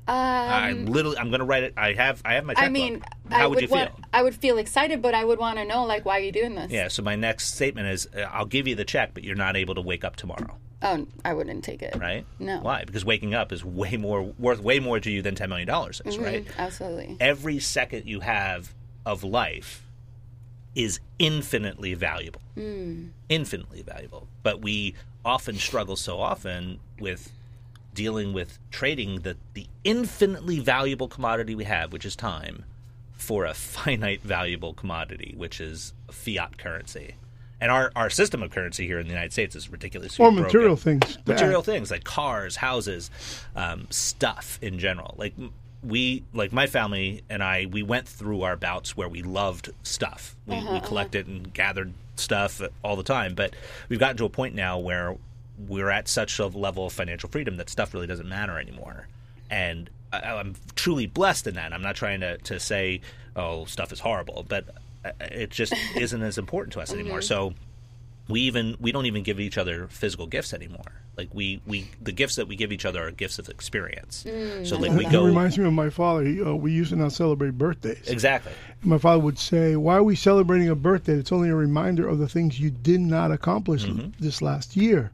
[0.06, 1.74] I literally, I'm going to write it.
[1.76, 2.52] I have, I have my.
[2.54, 3.76] Um, I mean, how I would, would you feel?
[3.78, 6.32] want, I would feel excited, but I would want to know, like, why are you
[6.32, 6.70] doing this?
[6.70, 6.88] Yeah.
[6.88, 9.74] So my next statement is, uh, I'll give you the check, but you're not able
[9.76, 11.96] to wake up tomorrow, Oh, I wouldn't take it.
[11.96, 12.26] right?
[12.38, 12.60] No.
[12.60, 12.84] Why?
[12.84, 16.02] Because waking up is way more worth way more to you than ten million dollars
[16.04, 16.46] is, right?
[16.58, 17.16] Absolutely.
[17.20, 18.74] Every second you have
[19.06, 19.86] of life
[20.74, 22.42] is infinitely valuable.
[23.28, 24.28] Infinitely valuable.
[24.42, 27.32] But we often struggle so often with
[27.94, 32.64] dealing with trading the, the infinitely valuable commodity we have, which is time,
[33.12, 37.14] for a finite valuable commodity, which is fiat currency.
[37.60, 40.42] And our, our system of currency here in the United States is ridiculously Or broken.
[40.44, 41.18] material things.
[41.26, 43.10] Material things like cars, houses,
[43.56, 45.14] um, stuff in general.
[45.16, 45.32] Like
[45.82, 50.34] we like my family and I we went through our bouts where we loved stuff.
[50.46, 53.54] We, Uh-huh, we collected and gathered stuff all the time, but
[53.88, 55.16] we've gotten to a point now where
[55.58, 59.06] we're at such a level of financial freedom that stuff really doesn't matter anymore.
[59.50, 61.72] And I, I'm truly blessed in that.
[61.72, 63.00] I'm not trying to to say
[63.36, 64.64] oh stuff is horrible, but
[65.04, 67.22] uh, it just isn't as important to us anymore.
[67.22, 67.54] So
[68.28, 70.92] we even we don't even give each other physical gifts anymore.
[71.16, 74.24] Like we, we the gifts that we give each other are gifts of experience.
[74.64, 76.24] so like we That go reminds me of my father.
[76.24, 78.08] He, uh, we used to not celebrate birthdays.
[78.08, 78.50] exactly.
[78.82, 81.12] My father would say, "Why are we celebrating a birthday?
[81.12, 84.08] It's only a reminder of the things you did not accomplish Mm-hmm.
[84.18, 85.12] this last year."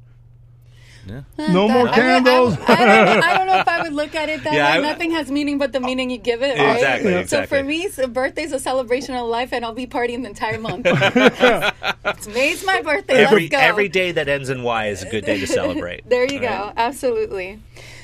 [1.06, 1.22] Yeah.
[1.38, 2.56] No That- more I would- candles.
[2.66, 4.78] I, I don't, I don't know if I would look at it that Yeah, way.
[4.86, 6.58] I- Nothing has meaning but the meaning you give it.
[6.58, 6.74] Right?
[6.76, 7.18] Exactly, Yeah.
[7.20, 7.56] exactly.
[7.58, 10.58] So for me, so birthday's a celebration of life, and I'll be partying the entire
[10.58, 10.86] month.
[12.04, 13.14] it's May's my birthday.
[13.24, 13.58] every Let's go.
[13.58, 16.08] every day that ends in Y is a good day to celebrate.
[16.08, 16.48] There you Right?
[16.48, 16.72] go.
[16.76, 17.60] Absolutely.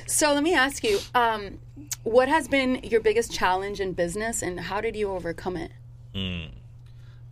[0.07, 1.59] So let me ask you, um,
[2.03, 5.73] what has been your biggest challenge in business, and how did you overcome it?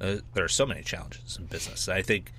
[0.01, 1.89] Uh, there are so many challenges in business.
[1.89, 2.33] I think,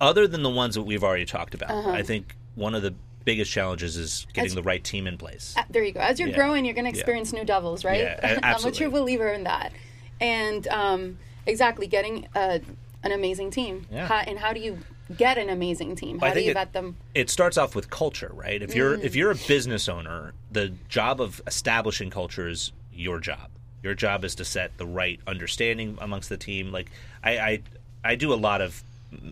[0.00, 3.50] other than the ones that we've already talked about, I think one of the biggest
[3.52, 5.54] challenges is getting As- the right team in place.
[5.56, 6.00] Uh, There you go.
[6.00, 6.36] As you're Yeah.
[6.36, 6.96] growing, you're going to Yeah.
[7.00, 8.00] experience new devils, right?
[8.00, 9.72] Yeah, I'm a true believer in that.
[10.20, 12.60] And um, exactly, getting a,
[13.02, 13.86] an amazing team.
[13.92, 14.06] Yeah.
[14.06, 14.78] How, and how do you
[15.16, 16.18] get an amazing team?
[16.18, 16.96] How do you it- vet them?
[17.14, 18.62] it starts off with culture, right?
[18.62, 23.50] If you're if you're a business owner, the job of establishing culture is your job.
[23.82, 26.70] Your job is to set the right understanding amongst the team.
[26.72, 26.90] Like
[27.24, 27.62] I I,
[28.04, 28.82] I do a lot of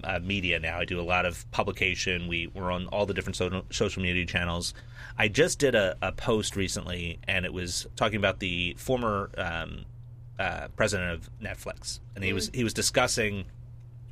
[0.05, 0.79] uh, media now.
[0.79, 2.29] I do a lot of publication.
[2.29, 4.75] We we're on all the different so- social media channels.
[5.17, 9.85] I just did a, a post recently, and it was talking about the former um,
[10.39, 13.47] uh, president of Netflix, and he was he was discussing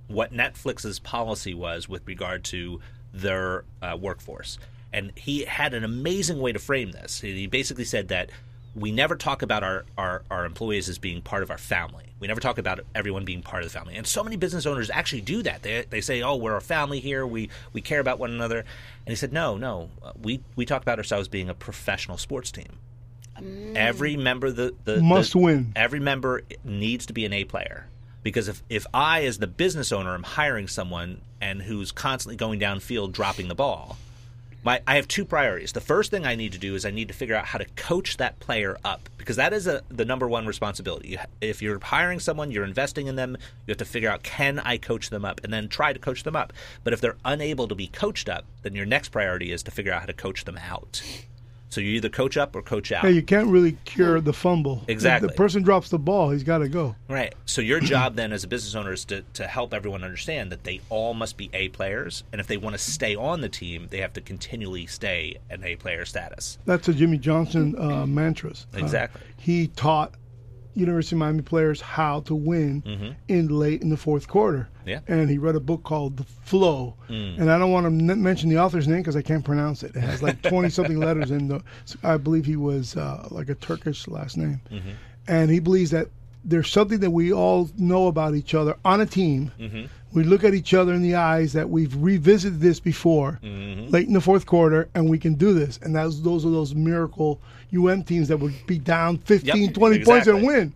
[0.09, 2.81] what Netflix's policy was with regard to
[3.13, 4.59] their uh, workforce.
[4.93, 7.21] And he had an amazing way to frame this.
[7.21, 8.31] He basically said that
[8.77, 12.05] we never talk about our, our, our employees as being part of our family.
[12.21, 13.97] We never talk about everyone being part of the family.
[13.97, 15.63] And so many business owners actually do that.
[15.63, 17.27] They, they say, oh, we're a family here.
[17.27, 18.59] We, we care about one another.
[18.61, 18.67] And
[19.09, 19.89] he said, no, no.
[20.03, 22.79] uh, We, we talk about ourselves being a professional sports team.
[23.75, 25.73] Every member, the, the Must the- win.
[25.77, 27.87] Every member needs to be an A player
[28.23, 32.59] because if if I, as the business owner, am hiring someone and who's constantly going
[32.61, 33.99] downfield dropping the ball,
[34.67, 35.73] my I have two priorities.
[35.73, 37.65] The first thing I need to do is I need to figure out how to
[37.77, 41.17] coach that player up because that is a, the number one responsibility.
[41.41, 43.37] If you're hiring someone, you're investing in them.
[43.67, 46.25] You have to figure out can I coach them up and then try to coach
[46.25, 46.53] them up.
[46.83, 49.93] But if they're unable to be coached up, then your next priority is to figure
[49.93, 51.01] out how to coach them out.
[51.77, 53.05] So you either coach up or coach out.
[53.05, 54.81] Yeah, you can't really cure the fumble.
[54.85, 55.29] If Exactly.
[55.29, 56.97] the person drops the ball, he's got to go.
[57.07, 57.35] Right.
[57.45, 60.65] So your job then as a business owner is to, to help everyone understand that
[60.65, 63.89] they all must be A players, and if they want to stay on the team,
[63.91, 66.57] they have to continually stay an A player status.
[66.65, 68.67] That's a Jimmy Johnson uh, mantras.
[68.75, 69.21] Uh, Exactly.
[69.37, 70.15] he taught
[70.77, 74.69] University of Miami players how to win in late in the fourth quarter.
[74.81, 74.89] Mm-hmm.
[74.89, 75.01] Yeah.
[75.09, 76.95] And he read a book called The Flow.
[77.09, 77.41] Mm.
[77.41, 79.97] And I don't want to n- mention the author's name because I can't pronounce it.
[79.97, 81.63] It has like 20 something letters in the.
[82.05, 84.61] I believe he was uh, like a Turkish last name.
[84.71, 84.91] Mm-hmm.
[85.29, 86.09] And he believes that
[86.45, 89.51] there's something that we all know about each other on a team.
[89.59, 89.87] Mm-hmm.
[90.13, 93.91] We look at each other in the eyes that we've revisited this before, Mm-hmm.
[93.91, 95.79] late in the fourth quarter, and we can do this.
[95.83, 97.41] And that's those are those miracle
[97.75, 100.75] UM teams that would be down 15, Yep, 20 points and win.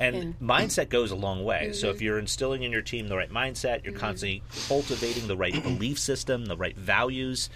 [0.00, 1.72] And mindset goes a long way.
[1.72, 5.60] So if you're instilling in your team the right mindset, you're constantly cultivating the right
[5.62, 7.50] belief system, the right values.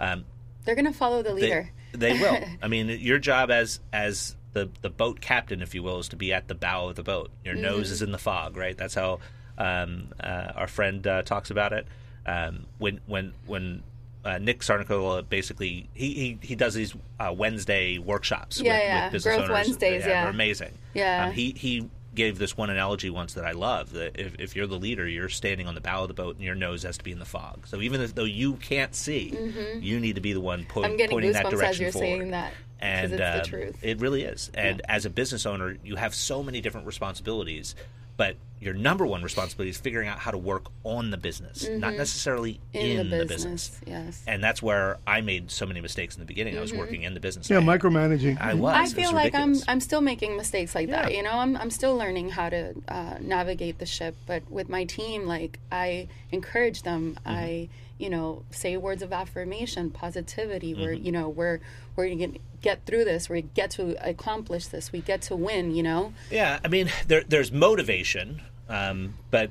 [0.00, 0.24] Um,
[0.64, 1.70] They're going to follow the they, leader.
[1.92, 2.38] they will.
[2.62, 6.16] I mean, your job as as the the boat captain, if you will, is to
[6.16, 7.30] be at the bow of the boat.
[7.44, 8.76] Your nose is in the fog, right?
[8.76, 9.18] That's how
[9.56, 11.86] um, uh, our friend uh, talks about it.
[12.26, 13.82] Um, when when when
[14.28, 19.04] uh, Nick Sarnicola basically he, he, he does these uh, Wednesday workshops Yeah, with, yeah.
[19.06, 19.66] with business Growth owners.
[19.66, 20.22] Wednesdays, yeah.
[20.22, 20.72] they're amazing.
[20.94, 21.26] Yeah.
[21.26, 24.66] um, he he gave this one analogy once that I love that if, if you're
[24.66, 27.04] the leader, you're standing on the bow of the boat and your nose has to
[27.04, 27.66] be in the fog.
[27.68, 29.32] So even if, though you can't see,
[29.80, 30.90] you need to be the one po- Mm-hmm.
[30.90, 32.52] I'm getting pointing that direction as you're forward saying that.
[32.80, 33.78] and it's um, the truth.
[33.82, 34.50] it really is.
[34.54, 37.76] And as a business owner, you have so many different responsibilities,
[38.18, 41.94] but your number one responsibility is figuring out how to work on the business, not
[41.94, 42.76] necessarily Mm-hmm.
[42.78, 43.68] in, in, the, the business.
[43.68, 43.80] business.
[43.86, 44.24] Yes.
[44.26, 46.58] And that's where I made so many mistakes in the beginning.
[46.58, 47.48] I was working in the business.
[47.48, 48.40] Yeah, I- micromanaging.
[48.40, 48.74] I was.
[48.74, 49.54] I It was feel like I'm.
[49.68, 51.14] I'm still making mistakes like that.
[51.14, 54.16] You know, I'm I'm still learning how to uh, navigate the ship.
[54.26, 57.16] But with my team, like I encourage them.
[57.24, 57.28] Mm-hmm.
[57.28, 57.68] I
[57.98, 60.74] you know say words of affirmation, positivity.
[60.74, 61.06] We're Mm-hmm.
[61.06, 61.60] you know we're
[61.96, 63.28] we're gonna get through this.
[63.28, 64.92] We get to accomplish this.
[64.92, 65.74] We get to win.
[65.74, 66.12] You know.
[66.30, 69.50] Yeah, I mean, there, there's motivation, um, but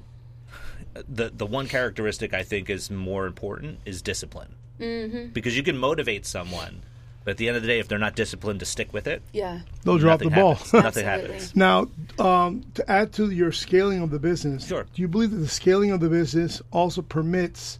[1.08, 4.56] the the one characteristic I think is more important is discipline.
[4.80, 5.28] Mm-hmm.
[5.34, 6.82] Because you can motivate someone,
[7.24, 9.24] But at the end of the day, if they're not disciplined to stick with it,
[9.34, 9.62] Yeah.
[9.84, 10.54] They'll drop the ball.
[10.54, 10.74] happens.
[10.74, 11.56] nothing happens.
[11.56, 11.88] Now,
[12.20, 14.86] um, to add to your scaling of the business, Sure.
[14.94, 17.80] do you believe that the scaling of the business also permits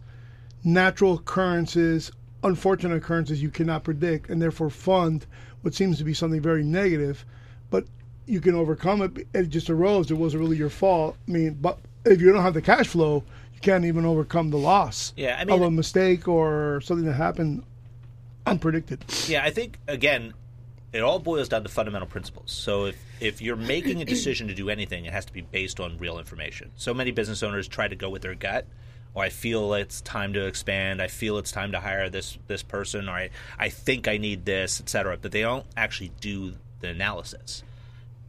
[0.72, 2.12] natural occurrences,
[2.44, 5.26] unfortunate occurrences you cannot predict, and therefore fund
[5.62, 7.24] what seems to be something very negative,
[7.70, 7.84] but
[8.26, 9.26] you can overcome it?
[9.34, 10.10] It just arose.
[10.10, 11.16] It wasn't really your fault.
[11.26, 14.58] I mean, but if you don't have the cash flow, you can't even overcome the
[14.58, 17.64] loss Yeah, I of a mistake or something that happened
[18.46, 19.28] unpredicted.
[19.28, 20.32] Yeah, I think again,
[20.92, 22.52] it all boils down to fundamental principles.
[22.52, 25.80] So if if you're making a decision to do anything, it has to be based
[25.80, 26.70] on real information.
[26.76, 28.66] So many business owners try to go with their gut.
[29.14, 31.02] Or I feel it's time to expand.
[31.02, 33.08] I feel it's time to hire this this person.
[33.08, 35.16] Or I, I think I need this, etc.
[35.20, 37.62] But they don't actually do the analysis.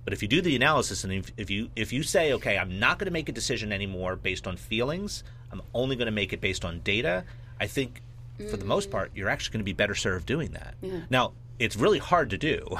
[0.04, 2.80] But if you do the analysis and if, if you if you say, okay, I'm
[2.80, 6.34] not going to make a decision anymore based on feelings, I'm only going to make
[6.34, 7.26] it based on data.
[7.60, 8.02] I think
[8.50, 10.76] for the most part, you're actually going to be better served doing that.
[11.10, 12.78] Now, it's really hard to do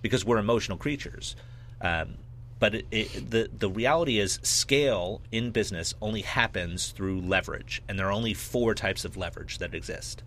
[0.00, 1.36] because we're emotional creatures.
[1.82, 2.14] Um,
[2.62, 7.98] but it, it, the the reality is, scale in business only happens through leverage, and
[7.98, 10.22] there are only four types of leverage that exist.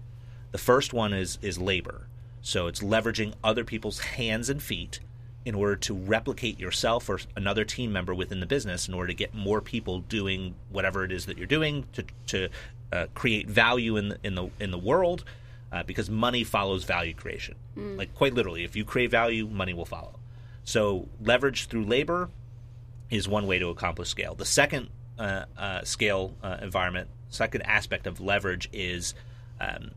[0.51, 2.07] The first one is is labor.
[2.41, 4.99] So it's leveraging other people's hands and feet
[5.45, 9.13] in order to replicate yourself or another team member within the business in order to
[9.13, 12.49] get more people doing whatever it is that you're doing to to
[12.91, 15.23] uh, create value in the, in the in the world
[15.71, 17.55] uh, because money follows value creation.
[17.95, 20.19] Like quite literally, if you create value, money will follow.
[20.66, 22.30] So leverage through labor
[23.09, 24.36] is one way to accomplish scale.
[24.36, 29.13] The second uh, uh, scale uh, environment, second aspect of leverage is
[29.61, 29.91] um,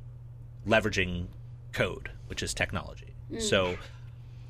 [0.66, 1.26] leveraging
[1.72, 3.14] code, which is technology.
[3.40, 3.76] So,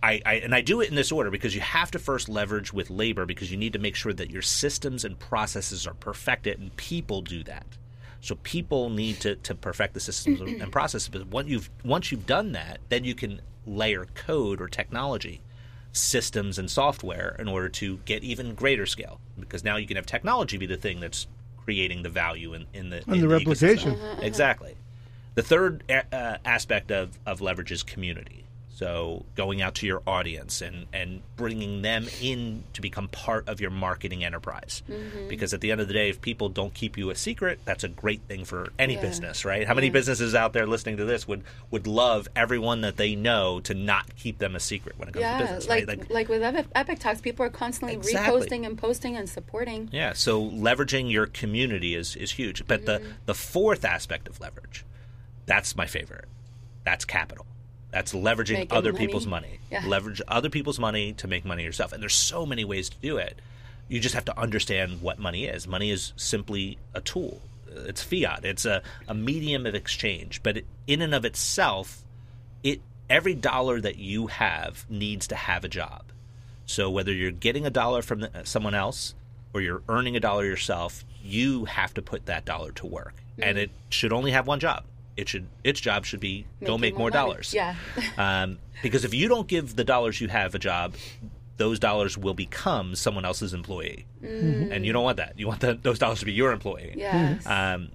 [0.00, 2.72] I, I and I do it in this order because you have to first leverage
[2.72, 6.60] with labor because you need to make sure that your systems and processes are perfected,
[6.60, 7.66] and people do that.
[8.20, 11.08] So people need to, to perfect the systems and processes.
[11.08, 15.40] But once you've once you've done that, then you can layer code or technology
[15.92, 19.20] systems and software in order to get even greater scale.
[19.38, 21.26] Because now you can have technology be the thing that's
[21.64, 23.30] creating the value in, in the And in the ecosystem.
[23.38, 23.98] replication.
[24.22, 24.74] Exactly.
[25.34, 28.44] The third a- uh, aspect of, of leverage is community.
[28.78, 33.60] So going out to your audience and, and bringing them in to become part of
[33.60, 34.84] your marketing enterprise.
[34.88, 35.26] Mm-hmm.
[35.26, 37.82] Because at the end of the day, if people don't keep you a secret, that's
[37.82, 39.00] a great thing for any Yeah.
[39.00, 39.66] business, right?
[39.66, 43.58] How many businesses out there listening to this would, would love everyone that they know
[43.62, 46.10] to not keep them a secret when it comes to Yeah, business, like, right?
[46.12, 48.42] like with Epic, Talks, people are constantly Exactly.
[48.42, 49.88] reposting and posting and supporting.
[49.90, 52.64] Yeah, so leveraging your community is, is huge.
[52.68, 53.10] But the, mm-hmm.
[53.26, 54.84] the fourth aspect of leverage,
[55.46, 56.26] that's my favorite.
[56.84, 57.44] That's capital.
[57.90, 59.06] That's leveraging Making other money.
[59.06, 59.60] people's money.
[59.70, 59.86] Yeah.
[59.86, 61.92] Leverage other people's money to make money yourself.
[61.92, 63.40] And there's so many ways to do it.
[63.88, 65.66] You just have to understand what money is.
[65.66, 67.40] Money is simply a tool.
[67.66, 68.44] It's fiat.
[68.44, 70.42] It's a, a medium of exchange.
[70.42, 72.02] But in and of itself,
[72.62, 76.02] it every dollar that you have needs to have a job.
[76.66, 79.14] So whether you're getting a dollar from the, someone else
[79.54, 83.56] or you're earning a dollar yourself, you have to put that dollar to work, and
[83.56, 83.64] mm-hmm.
[83.64, 84.84] it should only have one job.
[85.18, 87.52] It should its job should be go make more more, dollars.
[87.52, 87.74] Yeah.
[88.16, 90.94] um, because if you don't give the dollars you have a job,
[91.56, 95.34] those dollars will become someone else's employee, and you don't want that.
[95.36, 96.94] You want the, those dollars to be your employee.
[96.96, 97.44] Yes.
[97.46, 97.88] Um,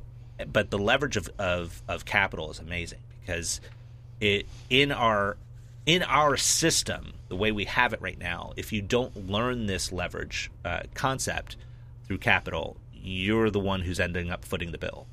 [0.52, 3.62] but the leverage of, of, of capital is amazing because
[4.20, 5.38] it in our
[5.86, 9.92] in our system, the way we have it right now, if you don't learn this
[9.92, 11.56] leverage uh, concept
[12.06, 15.08] through capital, you're the one who's ending up footing the bill.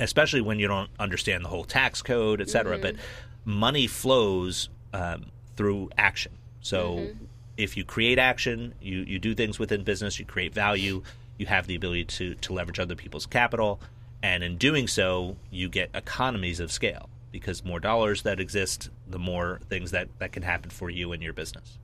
[0.00, 2.78] Especially when you don't understand the whole tax code, et cetera.
[2.82, 2.96] But
[3.44, 5.26] money flows um,
[5.56, 6.32] through action.
[6.62, 7.08] So
[7.56, 11.02] if you create action, you, you do things within business, you create value,
[11.38, 13.80] you have the ability to, to leverage other people's capital.
[14.22, 19.18] And in doing so, you get economies of scale because more dollars that exist, the
[19.18, 21.78] more things that, that can happen for you and your business.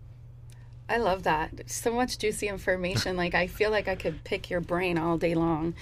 [0.89, 1.51] I love that.
[1.69, 3.17] So much juicy information.
[3.17, 5.75] like I feel like I could pick your brain all day long.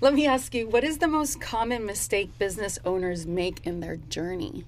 [0.00, 3.96] Let me ask you, what is the most common mistake business owners make in their
[3.96, 4.64] journey?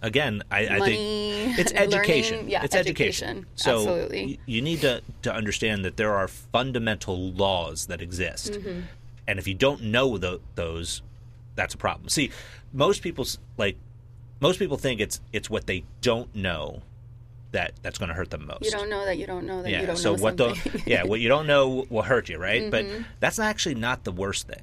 [0.00, 2.48] Again, I, I think it's learning, education.
[2.48, 3.28] yeah, it's education.
[3.38, 3.46] education.
[3.56, 4.26] So Absolutely.
[4.26, 8.52] y- you need to, to understand that there are fundamental laws that exist.
[8.52, 8.80] Mm-hmm.
[9.26, 11.00] And if you don't know tho- those,
[11.56, 12.10] that's a problem.
[12.10, 12.30] See,
[12.72, 13.76] most people's like
[14.40, 16.82] most people think it's it's what they don't know
[17.54, 18.64] that that's going to hurt them most.
[18.64, 19.86] You don't know that you don't know that you yeah.
[19.86, 20.72] don't So know what something.
[20.72, 22.70] don't yeah what you don't know will hurt you, right?
[22.70, 23.02] But Mm-hmm.
[23.20, 24.62] that's actually not the worst thing.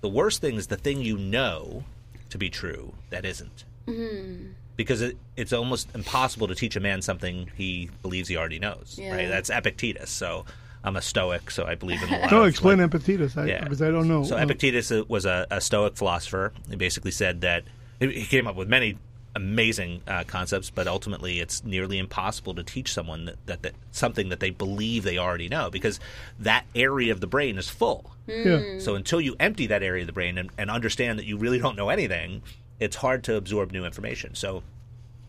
[0.00, 1.84] The worst thing is the thing you know
[2.30, 3.64] to be true that isn't.
[3.86, 4.52] Mm-hmm.
[4.76, 8.96] Because it, it's almost impossible to teach a man something he believes he already knows.
[8.98, 9.14] Yeah.
[9.14, 9.28] Right?
[9.28, 10.08] That's Epictetus.
[10.10, 10.46] So
[10.82, 13.44] I'm a Stoic, so I believe in a lot No, of, explain like, Epictetus, I,
[13.46, 13.62] yeah.
[13.64, 14.24] because I don't know.
[14.24, 16.52] So Uh, Epictetus uh, was a, a Stoic philosopher.
[16.70, 17.64] He basically said that
[17.98, 18.96] he he came up with many
[19.40, 24.28] amazing uh, concepts, but ultimately it's nearly impossible to teach someone that, that, that something
[24.28, 25.98] that they believe they already know because
[26.38, 28.12] that area of the brain is full.
[28.26, 28.78] Yeah.
[28.78, 31.58] So until you empty that area of the brain and, and understand that you really
[31.58, 32.42] don't know anything,
[32.78, 34.34] it's hard to absorb new information.
[34.34, 34.62] So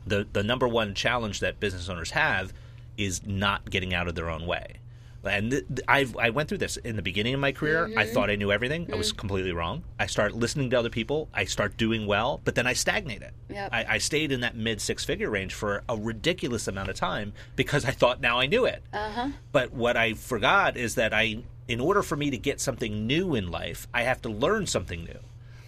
[0.06, 2.54] the the number one challenge that business owners have
[2.98, 4.81] is not getting out of their own way.
[5.24, 7.92] And th- th- I've, I went through this in the beginning of my career.
[7.96, 8.90] I thought I knew everything.
[8.92, 9.84] I was completely wrong.
[10.00, 11.30] I start listening to other people.
[11.34, 13.32] I start doing well, but then I stagnated.
[13.50, 13.70] Yep.
[13.72, 17.34] I, I stayed in that mid six figure range for a ridiculous amount of time
[17.56, 18.84] because I thought now I knew it.
[18.94, 19.30] Uh-huh.
[19.52, 23.36] But what I forgot is that I, in order for me to get something new
[23.36, 25.20] in life, I have to learn something new.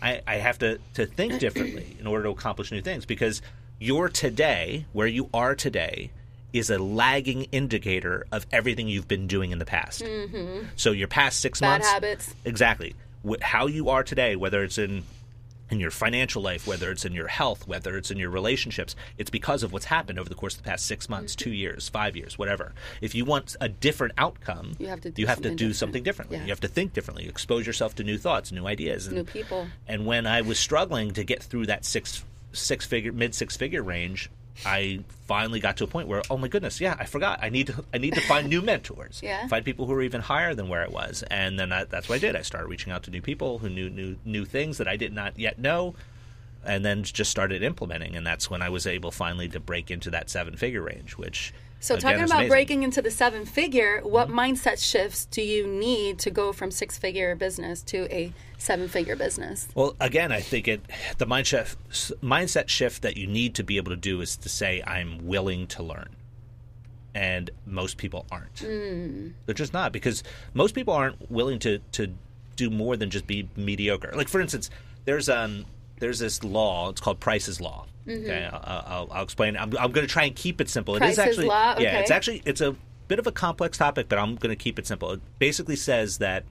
[0.02, 3.42] I, I have to, to think differently in order to accomplish new things because
[3.80, 6.12] your today, where you are today,
[6.54, 10.02] is a lagging indicator of everything you've been doing in the past.
[10.04, 10.68] Mm-hmm.
[10.76, 12.36] So your past six Bad months, habits.
[12.46, 12.96] exactly
[13.28, 15.04] Wh- how you are today, whether it's in
[15.72, 19.32] in your financial life, whether it's in your health, whether it's in your relationships, it's
[19.32, 21.44] because of what's happened over the course of the past six months, Mm-hmm.
[21.50, 22.74] two years, five years, whatever.
[23.02, 25.58] If you want a different outcome, You have to do you have to something do
[25.70, 25.76] different.
[25.78, 26.38] something differently.
[26.38, 26.44] Yeah.
[26.44, 29.66] You have to think differently, expose yourself to new thoughts, new ideas, and, New people.
[29.88, 33.82] and when I was struggling to get through that six six figure mid six figure
[33.82, 34.30] range,
[34.66, 37.40] I finally got to a point where oh my goodness, yeah, I forgot.
[37.42, 39.20] I need to I need to find new mentors.
[39.24, 39.48] Yeah.
[39.48, 41.24] Find people who are even higher than where I was.
[41.30, 42.36] And then I, that's what I did.
[42.36, 45.14] I started reaching out to new people who knew new new things that I did
[45.14, 45.96] not yet know.
[46.66, 50.10] And then just started implementing, and that's when I was able finally to break into
[50.12, 51.18] that seven figure range.
[51.18, 51.54] Which
[51.84, 52.50] So, again, talking about amazing.
[52.50, 56.98] breaking into the seven figure, what mindset shifts do you need to go from six
[56.98, 59.68] figure business to a seven figure business?
[59.76, 60.80] Well, again, I think it
[61.18, 61.76] the mindset
[62.22, 65.68] mindset shift that you need to be able to do is to say I'm willing
[65.68, 66.08] to learn,
[67.14, 68.62] and most people aren't.
[69.46, 70.24] They're just not because
[70.54, 72.14] most people aren't willing to to
[72.56, 74.14] do more than just be mediocre.
[74.16, 74.70] Like for instance,
[75.04, 75.66] there's um
[76.00, 76.92] there's this law.
[76.92, 77.88] It's called Price's Law.
[78.08, 78.24] Mm-hmm.
[78.26, 79.56] Okay, I'll, I'll, I'll explain.
[79.56, 80.96] I'm, I'm going to try and keep it simple.
[80.96, 81.76] it is Price's actually Law?
[81.80, 82.76] yeah, it's actually it's a
[83.08, 85.12] bit of a complex topic, but I'm going to keep it simple.
[85.12, 86.44] It basically says that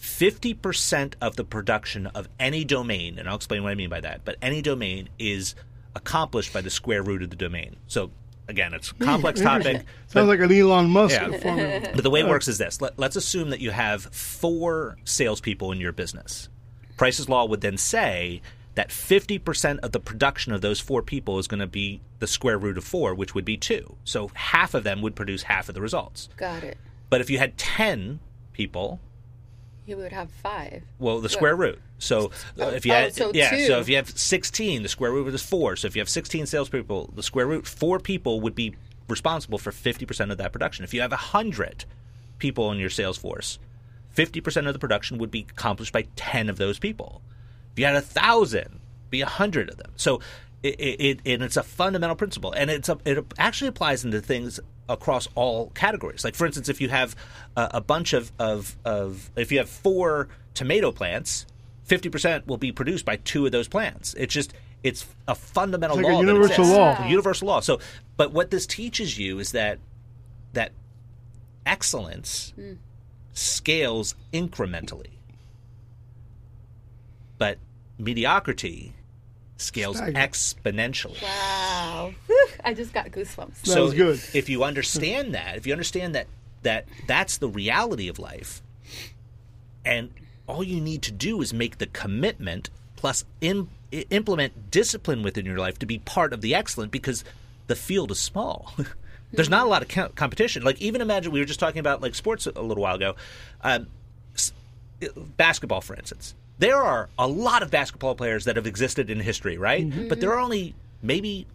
[0.00, 4.24] 50% of the production of any domain, and I'll explain what I mean by that,
[4.24, 5.54] but any domain is
[5.94, 7.76] accomplished by the square root of the domain.
[7.88, 8.10] So,
[8.48, 9.84] again, it's a complex topic.
[10.06, 11.36] Sounds like an Elon Musk Yeah.
[11.38, 11.80] formula.
[11.94, 15.72] But the way it works is this Let, let's assume that you have four salespeople
[15.72, 16.48] in your business.
[16.96, 18.40] Price's Law would then say
[18.78, 22.56] that 50% of the production of those four people is going to be the square
[22.56, 23.96] root of four, which would be two.
[24.04, 26.28] So half of them would produce half of the results.
[26.36, 26.78] Got it.
[27.10, 28.20] But if you had 10
[28.52, 29.00] people,
[29.84, 30.84] You would have five.
[31.00, 31.80] well, the square root.
[31.98, 33.66] So uh, if you oh, so yeah, two.
[33.66, 35.74] so if you have 16, the square root is four.
[35.74, 38.76] So if you have 16 salespeople, the square root, four people would be
[39.08, 40.84] responsible for 50% of that production.
[40.84, 41.84] If you have 100
[42.38, 43.58] people in your sales force,
[44.14, 47.22] 50% of the production would be accomplished by 10 of those people.
[47.78, 49.92] If you had a thousand, be a hundred of them.
[49.94, 50.18] So
[50.64, 54.20] it, it, it and it's a fundamental principle, and it's a, it actually applies into
[54.20, 54.58] things
[54.88, 56.24] across all categories.
[56.24, 57.14] Like for instance, if you have
[57.56, 61.46] a, a bunch of, of of if you have four tomato plants,
[61.84, 64.12] fifty percent will be produced by two of those plants.
[64.14, 66.20] It's just it's a fundamental It's like law.
[66.20, 66.76] that universal exists.
[66.76, 67.04] law.
[67.04, 67.60] A universal law.
[67.60, 67.78] So,
[68.16, 69.78] but what this teaches you is that
[70.52, 70.72] that
[71.64, 72.72] excellence hmm.
[73.34, 75.10] scales incrementally,
[77.38, 77.58] but
[77.98, 78.94] mediocrity
[79.56, 80.16] scales Staggering.
[80.16, 81.22] exponentially.
[81.22, 82.12] Wow.
[82.26, 83.62] Whew, I just got goosebumps.
[83.62, 84.20] That was good.
[84.34, 86.26] If you understand that, if you understand that
[86.62, 88.62] that that's the reality of life,
[89.84, 90.10] and
[90.46, 95.44] all you need to do is make the commitment plus im- i- implement discipline within
[95.46, 97.24] your life to be part of the excellent because
[97.66, 98.72] the field is small.
[99.32, 100.62] There's not a lot of co- competition.
[100.62, 103.14] Like even imagine we were just talking about like sports a little while ago.
[103.62, 103.88] Um,
[104.34, 104.52] s-
[105.36, 109.58] basketball, for instance, there are a lot of basketball players that have existed in history,
[109.58, 109.88] right?
[109.88, 110.08] Mm-hmm.
[110.08, 111.46] But there are only maybe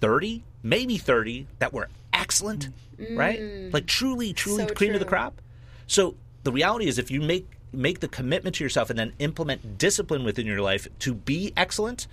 [0.00, 2.68] 30, maybe 30 that were excellent,
[2.98, 3.16] mm.
[3.16, 3.72] right?
[3.72, 5.40] Like truly, truly So cream of the crop.
[5.86, 9.78] So the reality is, if you make make the commitment to yourself and then implement
[9.78, 12.06] discipline within your life to be excellent,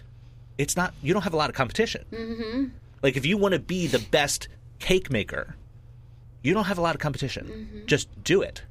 [0.58, 2.06] it's not you don't have a lot of competition.
[2.12, 2.66] Mm-hmm.
[3.02, 4.48] Like if you want to be the best
[4.80, 5.56] cake maker,
[6.44, 7.48] you don't have a lot of competition.
[7.48, 7.86] Mm-hmm.
[7.86, 8.64] Just do it.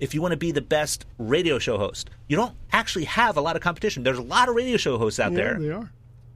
[0.00, 3.40] If you want to be the best radio show host, you don't actually have a
[3.40, 4.02] lot of competition.
[4.02, 5.90] There's a lot of radio show hosts out Yeah, there, they are.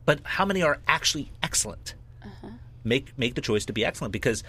[0.05, 1.95] but how many are actually excellent?
[2.25, 2.49] Uh-huh.
[2.85, 4.45] Make make the choice to be excellent because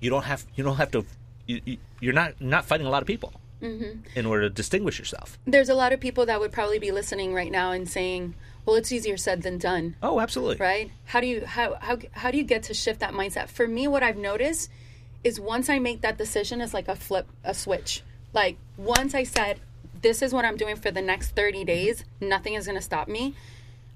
[0.00, 1.04] you don't have you don't have to
[1.46, 4.00] you, you- you're not not fighting a lot of people Mm-hmm.
[4.18, 5.38] in order to distinguish yourself.
[5.46, 8.34] There's a lot of people that would probably be listening right now and saying,
[8.66, 10.56] "Well, it's easier said than done." Oh, absolutely.
[10.56, 13.66] right how do you how, how how do you get to shift that mindset for
[13.68, 14.70] me what i've noticed
[15.22, 18.02] is once i make that decision it's like a flip a switch
[18.34, 19.60] like once i said
[20.02, 23.08] this is what i'm doing for the next 30 days nothing is going to stop
[23.08, 23.34] me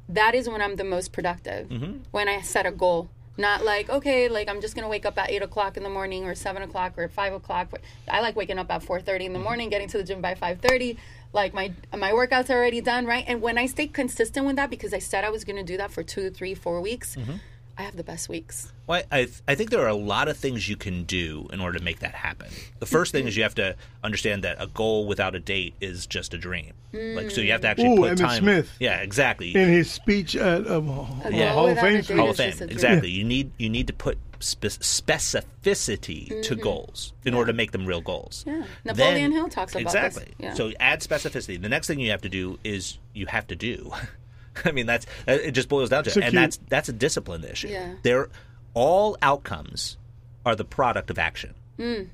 [0.09, 1.69] that is when I'm the most productive.
[1.69, 1.99] Mm-hmm.
[2.11, 3.09] When I set a goal.
[3.37, 6.25] Not like, okay, like I'm just gonna wake up at eight o'clock in the morning
[6.25, 7.73] or seven o'clock or five o'clock.
[8.11, 9.45] I like waking up at four thirty in the mm-hmm.
[9.45, 10.99] morning, getting to the gym by five thirty.
[11.33, 13.25] Like my my workouts are already done, right?
[13.29, 15.93] And when I stay consistent with that, because I said I was gonna do that
[15.93, 17.37] for two, three, four weeks, mm-hmm.
[17.79, 18.73] I have the best weeks.
[18.89, 21.79] Well, I, I think there are a lot of things you can do in order
[21.79, 22.49] to make that happen.
[22.81, 26.05] The first thing is you have to understand that a goal without a date is
[26.07, 26.73] just a dream.
[26.93, 28.39] Like, so you have to actually Ooh, put Emmitt time.
[28.43, 28.71] Smith.
[28.81, 29.55] Yeah, exactly.
[29.55, 30.87] In his speech at um,
[31.31, 31.53] Yeah.
[31.53, 32.09] Hall of Fame a speech.
[32.09, 32.17] date.
[32.19, 32.51] Hall of Fame.
[32.51, 32.65] just a.
[32.71, 33.11] Exactly.
[33.11, 37.87] You need you need to put spe- specificity to goals in order to make them
[37.87, 38.45] real goals.
[38.47, 38.61] Mm-hmm.
[38.61, 38.67] Yeah.
[38.87, 39.95] Napoleon Then- Hill talks about this.
[39.95, 40.35] exactly.
[40.39, 40.55] Yeah.
[40.55, 41.61] So add specificity.
[41.61, 43.93] The next thing you have to do is you have to do.
[44.65, 45.53] I mean, that's it.
[45.53, 46.17] Just boils down to, it.
[46.17, 46.41] and Execute.
[46.43, 47.69] that's that's a discipline issue.
[47.69, 47.95] Yeah.
[48.03, 48.29] They're
[48.75, 49.97] all outcomes
[50.47, 51.55] are the product of action.
[51.79, 52.09] Mm.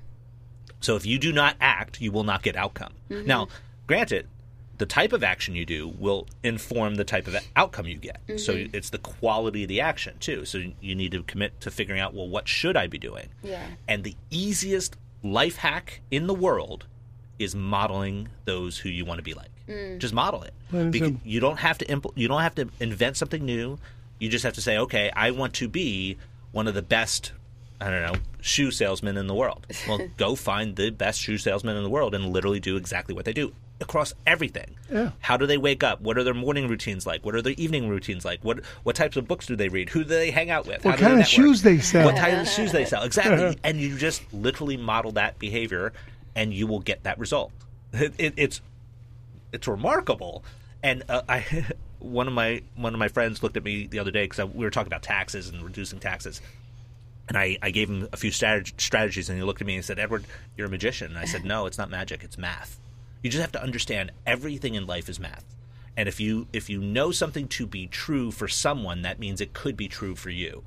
[0.80, 2.92] So if you do not act, you will not get outcome.
[3.10, 3.26] Mm-hmm.
[3.26, 3.48] Now,
[3.86, 4.28] granted,
[4.76, 8.20] the type of action you do will inform the type of outcome you get.
[8.36, 8.74] So Mm-hmm.
[8.76, 10.44] it's the quality of the action too.
[10.44, 13.28] So you need to commit to figuring out, well, what should I be doing?
[13.42, 13.64] Yeah.
[13.88, 16.86] And the easiest life hack in the world
[17.38, 19.50] is modeling those who you want to be like.
[19.68, 19.98] Mm.
[19.98, 20.52] Just model it.
[20.70, 23.78] Plain Because you don't have to impl- you don't have to invent something new.
[24.18, 26.18] You just have to say, okay, I want to be
[26.52, 27.32] one of the best
[27.80, 29.66] I don't know, shoe salesmen in the world.
[29.88, 33.26] Well, go find the best shoe salesman in the world and literally do exactly what
[33.26, 34.76] they do across everything.
[34.90, 35.10] Yeah.
[35.20, 36.00] How do they wake up?
[36.00, 37.24] What are their morning routines like?
[37.24, 38.42] What are their evening routines like?
[38.42, 39.90] What what types of books do they read?
[39.90, 40.84] Who do they hang out with?
[40.84, 42.06] What How kind of shoes they sell?
[42.06, 43.02] What type of shoes they sell?
[43.02, 43.58] Exactly.
[43.64, 45.92] and you just literally model that behavior,
[46.34, 47.52] and you will get that result.
[47.92, 48.60] It, it, it's
[49.54, 50.44] it's remarkable.
[50.82, 51.66] And uh, I,
[51.98, 54.64] one of my one of my friends looked at me the other day because we
[54.64, 56.40] were talking about taxes and reducing taxes,
[57.28, 59.84] and I, I gave him a few strat- strategies, and he looked at me and
[59.84, 60.24] said, "Edward,
[60.56, 62.22] you're a magician." And I said, "No, it's not magic.
[62.22, 62.78] It's math.
[63.22, 65.44] You just have to understand everything in life is math."
[65.96, 69.52] And if you if you know something to be true for someone, that means it
[69.52, 70.64] could be true for you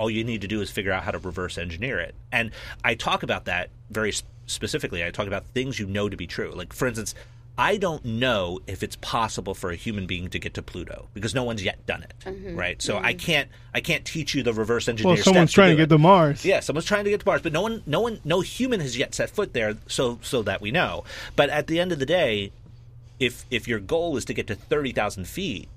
[0.00, 2.14] all you need to do is figure out how to reverse engineer it.
[2.32, 2.52] And
[2.82, 4.14] I talk about that very
[4.46, 5.04] specifically.
[5.04, 6.52] I talk about things you know to be true.
[6.54, 7.14] Like, for instance,
[7.60, 11.34] I don't know if it's possible for a human being to get to Pluto because
[11.34, 12.56] no one's yet done it, mm-hmm.
[12.56, 12.80] right?
[12.80, 13.04] So mm-hmm.
[13.04, 15.16] I can't I can't teach you the reverse engineer.
[15.16, 15.94] Well, someone's steps trying to do get it.
[15.94, 16.42] to Mars.
[16.42, 18.96] Yeah, someone's trying to get to Mars, but no one, no one, no human has
[18.96, 19.76] yet set foot there.
[19.88, 21.04] So, so that we know.
[21.36, 22.50] But at the end of the day,
[23.18, 25.68] if if your goal is to get to thirty thousand feet,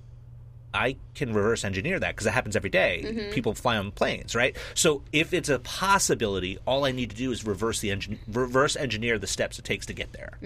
[0.73, 3.29] I can reverse engineer that because it happens every day.
[3.31, 4.55] People fly on planes, right?
[4.73, 8.75] So if it's a possibility, all I need to do is reverse the engine, reverse
[8.75, 10.37] engineer the steps it takes to get there,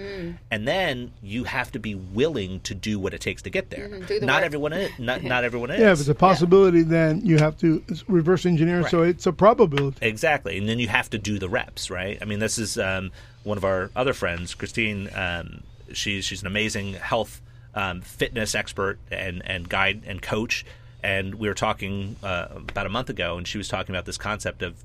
[0.51, 3.87] and then you have to be willing to do what it takes to get there.
[3.87, 4.45] do the not work.
[4.45, 4.91] everyone is.
[4.99, 5.79] Not, not everyone is.
[5.79, 10.05] Yeah, if it's a possibility, then you have to reverse engineer, so it's a probability.
[10.05, 12.17] Exactly, and then you have to do the reps, right?
[12.21, 13.11] I mean, this is um,
[13.43, 15.09] one of our other friends, Christine.
[15.15, 15.63] Um,
[15.93, 17.41] she's she's an amazing health
[17.77, 20.65] um, fitness expert and and guide and coach.
[21.03, 24.17] And we were talking uh, about a month ago, and she was talking about this
[24.17, 24.83] concept of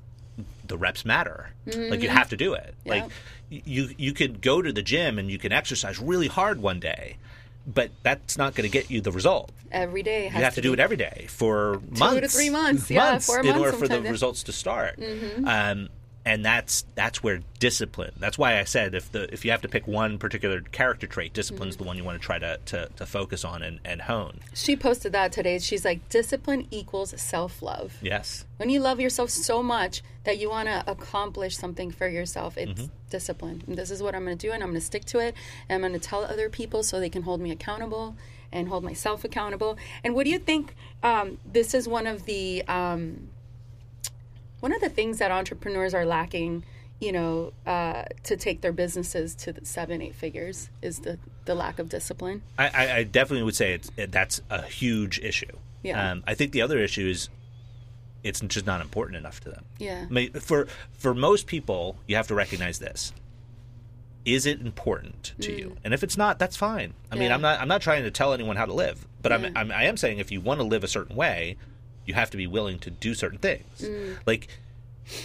[0.65, 1.49] the reps matter.
[1.65, 2.75] Like you have to do it.
[2.85, 3.05] Like
[3.49, 7.17] you you could go to the gym and you can exercise really hard one day,
[7.65, 10.61] but that's not going to get you the result Every day has you have to,
[10.61, 13.77] do be- it every day for months, to three months, yeah, four in months order
[13.77, 14.99] for the results to start.
[15.45, 15.89] Um,
[16.25, 18.13] and that's that's where discipline.
[18.17, 21.33] That's why I said if the if you have to pick one particular character trait,
[21.33, 21.83] discipline's Mm-hmm.
[21.83, 24.39] the one you want to try to, to, to focus on and, and hone.
[24.53, 25.59] She posted that today.
[25.59, 27.97] She's like, discipline equals self love.
[28.01, 28.45] Yes.
[28.57, 32.71] When you love yourself so much that you want to accomplish something for yourself, it's
[32.81, 32.85] Mm-hmm.
[33.09, 33.63] discipline.
[33.67, 35.35] And this is what I'm going to do, and I'm going to stick to it.
[35.67, 38.15] And I'm going to tell other people so they can hold me accountable
[38.51, 39.77] and hold myself accountable.
[40.03, 40.75] And what do you think?
[41.01, 43.29] Um, this is one of the um,
[44.63, 46.63] one of the things that entrepreneurs are lacking.
[46.99, 51.53] You know, uh, to take their businesses to the seven, eight figures is the the
[51.53, 52.43] lack of discipline.
[52.57, 55.51] I, I, definitely would say it's, it, that's a huge issue.
[55.81, 56.11] Yeah.
[56.11, 57.27] Um, I think the other issue is
[58.23, 59.65] it's just not important enough to them.
[59.79, 60.05] Yeah.
[60.09, 63.11] I mean, for for most people, you have to recognize this.
[64.23, 65.75] Is it important to you?
[65.83, 66.93] And if it's not, that's fine.
[67.11, 67.33] I mean, Mm.
[67.33, 69.49] I'm not I'm not trying to tell anyone how to live, but Yeah.
[69.49, 71.57] I'm, I'm I am saying if you want to live a certain way,
[72.05, 73.81] you have to be willing to do certain things.
[73.81, 74.17] Mm.
[74.25, 74.47] Like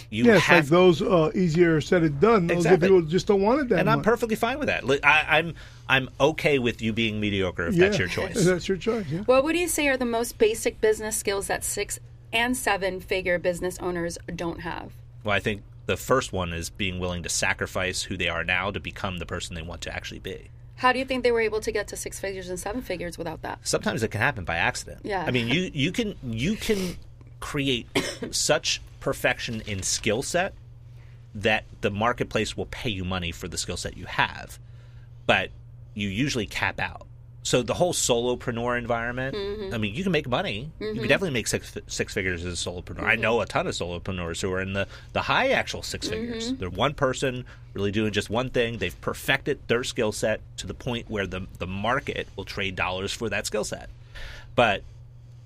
[0.09, 2.47] you Yeah, it's like have those uh, easier said than done.
[2.47, 2.87] Those Exactly.
[2.87, 3.97] people just don't want it that and much.
[3.97, 4.85] I'm perfectly fine with that.
[4.85, 5.55] Like, I, I'm
[5.87, 8.45] I'm okay with you being mediocre if yeah, that's your choice.
[8.45, 9.07] That's your choice.
[9.09, 9.21] Yeah.
[9.21, 11.99] What would you say are the most basic business skills that six
[12.31, 14.91] and seven figure business owners don't have?
[15.23, 18.69] Well, I think the first one is being willing to sacrifice who they are now
[18.69, 20.49] to become the person they want to actually be.
[20.79, 23.17] How do you think they were able to get to six figures and seven figures
[23.17, 23.59] without that?
[23.63, 25.01] Sometimes it can happen by accident.
[25.03, 25.25] Yeah.
[25.27, 26.95] I mean, you you can you can
[27.41, 27.87] create
[28.31, 30.53] such perfection in skill set
[31.35, 34.57] that the marketplace will pay you money for the skill set you have,
[35.27, 35.49] but
[35.95, 37.05] you usually cap out.
[37.41, 39.35] So the whole solopreneur environment.
[39.35, 39.73] Mm-hmm.
[39.73, 40.69] I mean, you can make money.
[40.79, 43.01] You can definitely make six six figures as a solopreneur.
[43.03, 43.21] I Mm-hmm.
[43.21, 46.15] know a ton of solopreneurs who are in the the high actual 6 Mm-hmm.
[46.15, 46.53] figures.
[46.53, 48.77] They're one person really doing just one thing.
[48.79, 53.13] They've perfected their skill set to the point where the the market will trade dollars
[53.13, 53.89] for that skill set.
[54.55, 54.83] But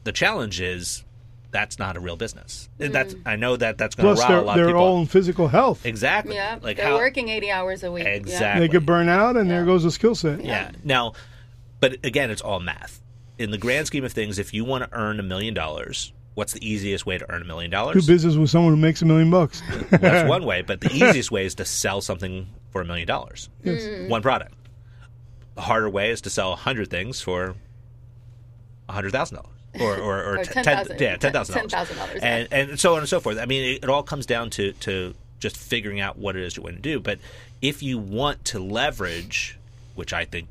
[0.04, 1.04] the challenge is
[1.52, 2.68] that's not a real business.
[2.80, 4.76] And That's I know that that's going to Plus rile their, a lot of their
[4.76, 5.86] own physical health.
[5.86, 6.34] Exactly.
[6.34, 8.06] Yeah, Like they're how, working 80 hours a week.
[8.06, 8.10] Yeah.
[8.10, 8.66] Exactly.
[8.68, 10.44] They could burn out, and there goes the skill set.
[10.44, 10.72] Yeah.
[10.84, 11.14] Now,
[11.84, 13.02] but again, it's all math.
[13.38, 16.54] In the grand scheme of things, if you want to earn a million dollars, what's
[16.54, 18.06] the easiest way to earn a million dollars?
[18.06, 19.62] Do business with someone who makes a million bucks.
[19.90, 23.50] That's one way, but the easiest way is to sell something for a million dollars.
[23.66, 24.08] Mm.
[24.08, 24.54] One product.
[25.56, 27.54] The harder way is to sell a hundred things for
[28.88, 29.50] a hundred thousand dollars.
[29.82, 32.26] Or, or, or, Or t- ten, 10,000 yeah, ten thousand $10,000, dollars, yeah.
[32.26, 33.38] and and so on and so forth.
[33.40, 36.56] I mean, it, it all comes down to to just figuring out what it is
[36.56, 37.02] you want to do.
[37.02, 37.20] But
[37.62, 39.58] if you want to leverage,
[39.96, 40.48] which I think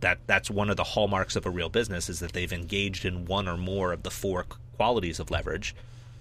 [0.00, 3.24] that that's one of the hallmarks of a real business is that they've engaged in
[3.26, 4.46] one or more of the four
[4.76, 5.74] qualities of leverage.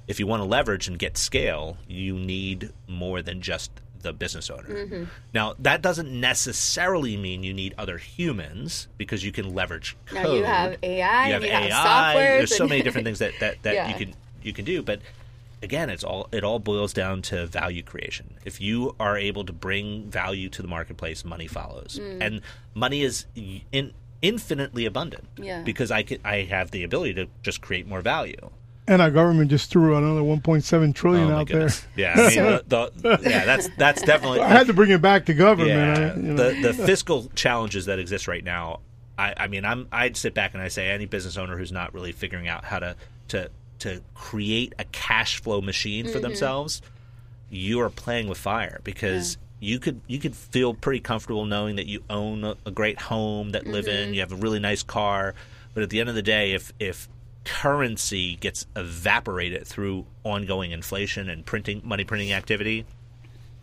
[0.08, 3.72] If you want to leverage and get scale, you need more than just
[4.02, 4.64] the business owner.
[4.86, 5.04] Mm-hmm.
[5.34, 10.24] Now, that doesn't necessarily mean you need other humans because you can leverage code.
[10.24, 11.70] Now you have AI, you have you have AI.
[11.70, 12.38] software.
[12.38, 13.90] There's so many different things that that, that Yeah.
[13.90, 15.02] you can you can do, but
[15.62, 18.36] again, it's all it all boils down to value creation.
[18.46, 22.18] If you are able to bring value to the marketplace, money follows, Mm.
[22.22, 22.42] and
[22.74, 23.26] money is
[23.72, 25.26] in, infinitely abundant.
[25.38, 25.62] Yeah.
[25.64, 28.50] because I can, I have the ability to just create more value.
[28.88, 31.86] and our government just threw another 1.7 trillion oh out goodness!
[31.96, 32.16] there.
[32.16, 34.40] Yeah, I mean, the, the, yeah, that's that's definitely.
[34.42, 35.70] I had to bring it back to government.
[36.00, 36.36] Yeah, I- you know.
[36.36, 38.80] the the fiscal challenges that exist right now.
[39.18, 41.94] I, I mean, I'm I'd sit back and I say any business owner who's not
[41.94, 42.96] really figuring out how to
[43.28, 46.14] to to create a cash flow machine Mm-hmm.
[46.14, 46.82] for themselves,
[47.50, 49.38] you are playing with fire because.
[49.62, 53.50] You could you could feel pretty comfortable knowing that you own a, a great home
[53.50, 54.04] that live Mm-hmm.
[54.10, 55.36] in, you have a really nice car,
[55.74, 57.10] but at the end of the day, if if
[57.44, 62.86] currency gets evaporated through ongoing inflation and printing money printing activity,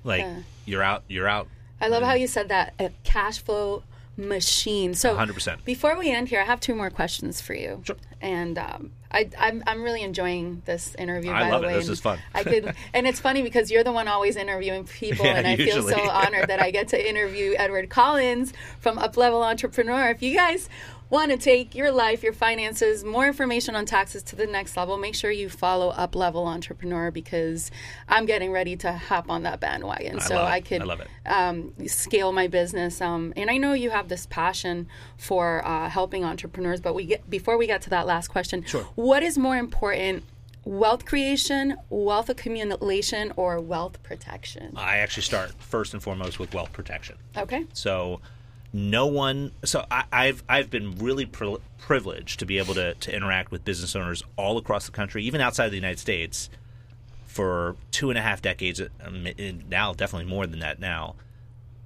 [0.04, 0.40] like Yeah.
[0.66, 1.48] you're out you're out
[1.80, 3.82] I love how you said that a cash flow
[4.16, 4.94] machine.
[4.94, 5.64] So 100%.
[5.64, 7.82] Before we end here, I have two more questions for you.
[7.84, 7.96] Sure.
[8.20, 11.30] And um, I, I'm I'm really enjoying this interview.
[11.32, 11.72] I by love the it.
[11.72, 11.78] way.
[11.78, 12.18] This is fun.
[12.34, 15.56] I could, and it's funny because you're the one always interviewing people, Yeah, and I
[15.56, 20.08] feel so honored that I get to interview Edward Collins from Up Level Entrepreneur.
[20.08, 20.68] If you guys
[21.08, 24.96] want to take your life, your finances, more information on taxes to the next level,
[24.98, 27.70] make sure you follow Up Level Entrepreneur because
[28.08, 30.18] I'm getting ready to hop on that bandwagon.
[30.20, 30.52] so love it.
[30.52, 31.08] I could I love it.
[31.26, 33.00] um, scale my business.
[33.00, 36.80] Um, and I know you have this passion for uh, helping entrepreneurs.
[36.80, 38.82] But we get before we get to that last question, Sure.
[38.96, 40.24] what is more important?
[40.64, 44.72] Wealth creation, wealth accumulation, or wealth protection?
[44.76, 47.16] I actually start first and foremost with wealth protection.
[47.36, 47.66] Okay.
[47.72, 48.20] So
[48.72, 49.52] no one.
[49.64, 53.64] So I, I've I've been really pri- privileged to be able to to interact with
[53.64, 56.50] business owners all across the country, even outside of the United States,
[57.26, 58.80] for two and a half decades.
[59.04, 59.26] um,
[59.68, 61.14] Now, definitely more than that now.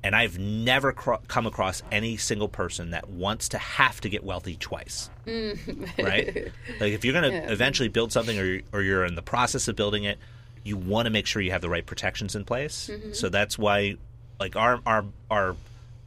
[0.02, 4.24] And I've never cro- come across any single person that wants to have to get
[4.24, 5.10] wealthy twice.
[5.26, 6.50] right?
[6.80, 9.68] Like if you're going to eventually build something, or you're, or you're in the process
[9.68, 10.18] of building it,
[10.64, 12.90] you want to make sure you have the right protections in place.
[13.12, 13.96] So that's why,
[14.38, 15.56] like our our our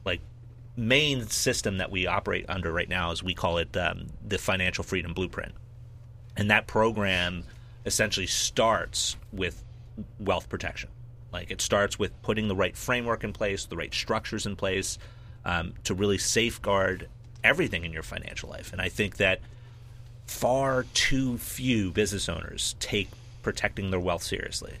[0.04, 0.20] like
[0.76, 4.84] main system that we operate under right now is we call it um, the Financial
[4.84, 5.52] Freedom Blueprint,
[6.36, 7.44] and that program
[7.86, 9.62] essentially starts with
[10.18, 10.90] wealth protection.
[11.32, 14.98] Like it starts with putting the right framework in place, the right structures in place
[15.44, 17.08] um, to really safeguard
[17.42, 18.72] everything in your financial life.
[18.72, 19.40] And I think that
[20.26, 23.10] far too few business owners take
[23.44, 24.72] protecting their wealth seriously.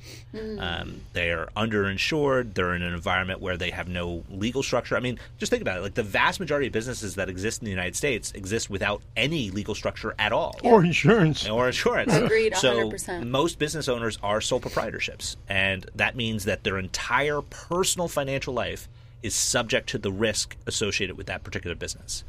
[0.58, 2.54] Um, they are underinsured.
[2.54, 4.96] They're in an environment where they have no legal structure.
[4.96, 5.82] I mean, just think about it.
[5.82, 9.50] Like the vast majority of businesses that exist in the United States exist without any
[9.50, 11.48] legal structure at all or insurance.
[11.48, 12.12] or insurance.
[12.12, 13.28] Agreed, So 100%.
[13.28, 18.88] most business owners are sole proprietorships, and that means that their entire personal financial life
[19.22, 22.24] is subject to the risk associated with that particular business.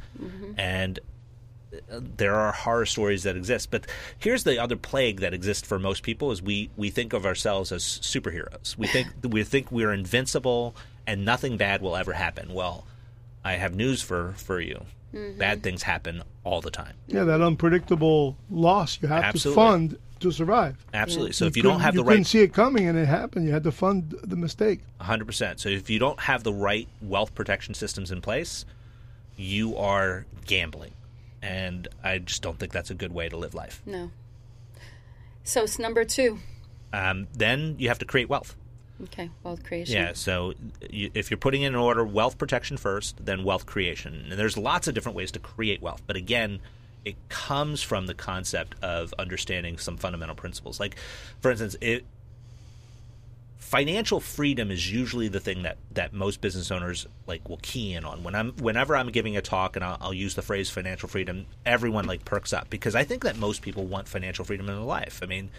[0.56, 1.02] And uh,
[1.88, 3.86] there are horror stories that exist, but
[4.18, 7.72] here's the other plague that exists for most people: is we we think of ourselves
[7.72, 8.76] as superheroes.
[8.76, 10.74] We think we think we're invincible
[11.06, 12.52] and nothing bad will ever happen.
[12.52, 12.86] Well,
[13.44, 14.84] I have news for for you.
[15.14, 15.38] Mm-hmm.
[15.38, 16.94] Bad things happen all the time.
[17.06, 19.62] Yeah, that unpredictable loss you have Absolutely.
[19.62, 20.84] to fund to survive.
[20.92, 21.32] Absolutely.
[21.32, 23.46] So if you don't have you the couldn't right see it coming and it happened,
[23.46, 24.80] you had to fund the mistake.
[25.00, 25.60] 100%.
[25.60, 28.64] So if you don't have the right wealth protection systems in place,
[29.36, 30.92] you are gambling.
[31.46, 33.82] And I just don't think that's a good way to live life.
[33.86, 34.10] No.
[35.44, 36.40] So it's number two.
[36.92, 38.56] Um, then you have to create wealth.
[39.04, 39.94] Okay, wealth creation.
[39.94, 40.54] Yeah, so
[40.90, 44.26] you, if you're putting in an order wealth protection first, then wealth creation.
[44.30, 46.02] And there's lots of different ways to create wealth.
[46.06, 46.60] But again,
[47.04, 50.80] it comes from the concept of understanding some fundamental principles.
[50.80, 50.96] Like,
[51.40, 52.04] for instance, it,
[53.66, 58.04] financial freedom is usually the thing that, that most business owners like will key in
[58.04, 58.22] on.
[58.22, 61.46] When I'm whenever I'm giving a talk and I'll, I'll use the phrase financial freedom,
[61.64, 64.84] everyone like perks up because I think that most people want financial freedom in their
[64.84, 65.18] life.
[65.20, 65.50] I mean,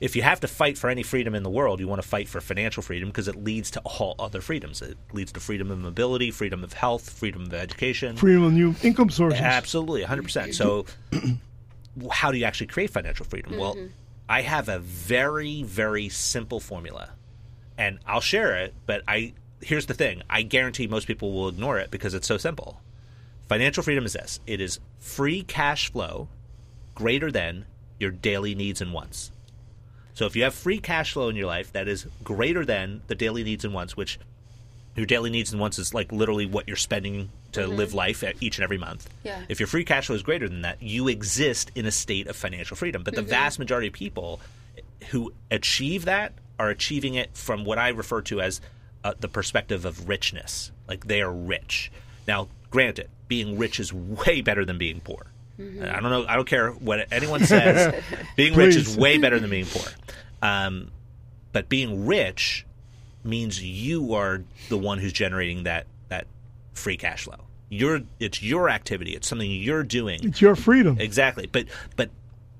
[0.00, 2.28] if you have to fight for any freedom in the world, you want to fight
[2.28, 4.82] for financial freedom because it leads to all other freedoms.
[4.82, 8.74] It leads to freedom of mobility, freedom of health, freedom of education, freedom of new
[8.82, 9.40] income sources.
[9.40, 10.52] Absolutely, 100%.
[10.52, 10.84] So,
[12.10, 13.52] how do you actually create financial freedom?
[13.52, 13.60] Mm-hmm.
[13.60, 13.78] Well,
[14.28, 17.12] I have a very, very simple formula,
[17.78, 18.74] and I'll share it.
[18.86, 22.38] But I here's the thing: I guarantee most people will ignore it because it's so
[22.38, 22.80] simple.
[23.48, 26.28] Financial freedom is this: it is free cash flow
[26.94, 27.66] greater than
[27.98, 29.30] your daily needs and wants.
[30.14, 33.14] So if you have free cash flow in your life that is greater than the
[33.14, 34.18] daily needs and wants, which
[34.96, 37.76] your daily needs and wants is like literally what you're spending to mm-hmm.
[37.76, 39.10] live life each and every month.
[39.24, 39.42] Yeah.
[39.48, 42.36] If your free cash flow is greater than that, you exist in a state of
[42.36, 43.02] financial freedom.
[43.02, 43.30] But the mm-hmm.
[43.30, 44.40] vast majority of people
[45.10, 48.60] who achieve that are achieving it from what I refer to as
[49.04, 50.72] uh, the perspective of richness.
[50.88, 51.90] Like they are rich.
[52.26, 55.26] Now, granted, being rich is way better than being poor.
[55.58, 55.84] Mm-hmm.
[55.84, 56.26] I don't know.
[56.28, 58.02] I don't care what anyone says.
[58.36, 59.88] being rich is way better than being poor.
[60.42, 60.90] Um,
[61.52, 62.66] but being rich
[63.24, 66.26] means you are the one who's generating that that
[66.74, 67.36] free cash flow.
[67.68, 69.12] You're it's your activity.
[69.12, 70.20] It's something you're doing.
[70.22, 70.98] It's your freedom.
[71.00, 71.46] Exactly.
[71.50, 72.10] But but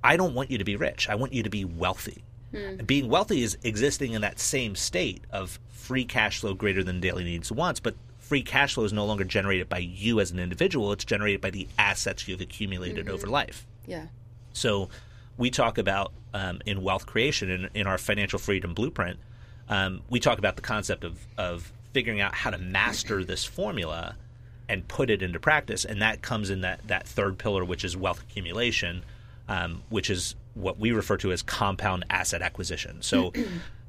[0.03, 1.09] I don't want you to be rich.
[1.09, 2.25] I want you to be wealthy.
[2.53, 2.77] Hmm.
[2.85, 7.25] being wealthy is existing in that same state of free cash flow greater than daily
[7.25, 10.93] needs wants, but free cash flow is no longer generated by you as an individual.
[10.93, 13.15] It's generated by the assets you've accumulated mm-hmm.
[13.15, 13.67] over life.
[13.87, 14.07] Yeah.
[14.53, 14.89] So
[15.37, 19.19] we talk about um, in wealth creation in, in our financial freedom blueprint.
[19.69, 24.17] Um, we talk about the concept of of figuring out how to master this formula
[24.69, 27.97] and put it into practice, and that comes in that that third pillar, which is
[27.97, 29.03] wealth accumulation,
[29.49, 33.03] um, which is what we refer to as compound asset acquisition.
[33.03, 33.33] So.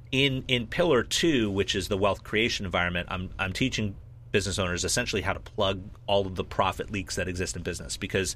[0.09, 3.95] in in pillar two, which is the wealth creation environment, I'm I'm teaching
[4.31, 7.97] business owners essentially how to plug all of the profit leaks that exist in business
[7.97, 8.35] because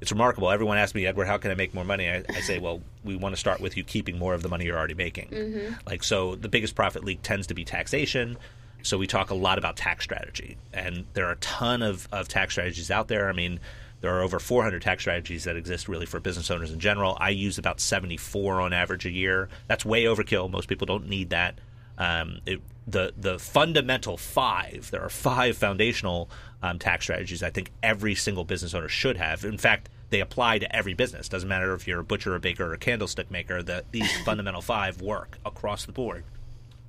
[0.00, 0.50] it's remarkable.
[0.50, 2.08] Everyone asks me, Edward, how can I make more money?
[2.08, 4.64] I, I say, well, we want to start with you keeping more of the money
[4.64, 5.28] you're already making.
[5.28, 5.74] Mm-hmm.
[5.86, 8.36] Like, so the biggest profit leak tends to be taxation.
[8.82, 12.26] So we talk a lot about tax strategy, and there are a ton of, of
[12.26, 13.28] tax strategies out there.
[13.28, 13.60] I mean,
[14.02, 17.16] there are over 400 tax strategies that exist really for business owners in general.
[17.20, 19.48] I use about 74 on average a year.
[19.68, 20.50] That's way overkill.
[20.50, 21.58] Most people don't need that.
[21.96, 24.88] Um, it, the the fundamental five.
[24.90, 26.28] There are five foundational
[26.62, 27.44] um, tax strategies.
[27.44, 29.44] I think every single business owner should have.
[29.44, 31.28] In fact, they apply to every business.
[31.28, 33.62] Doesn't matter if you're a butcher, a baker, or a candlestick maker.
[33.62, 36.24] The, these fundamental five work across the board.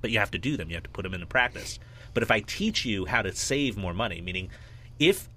[0.00, 0.68] But you have to do them.
[0.68, 1.78] You have to put them into practice.
[2.12, 4.50] But if I teach you how to save more money, meaning
[4.98, 5.28] if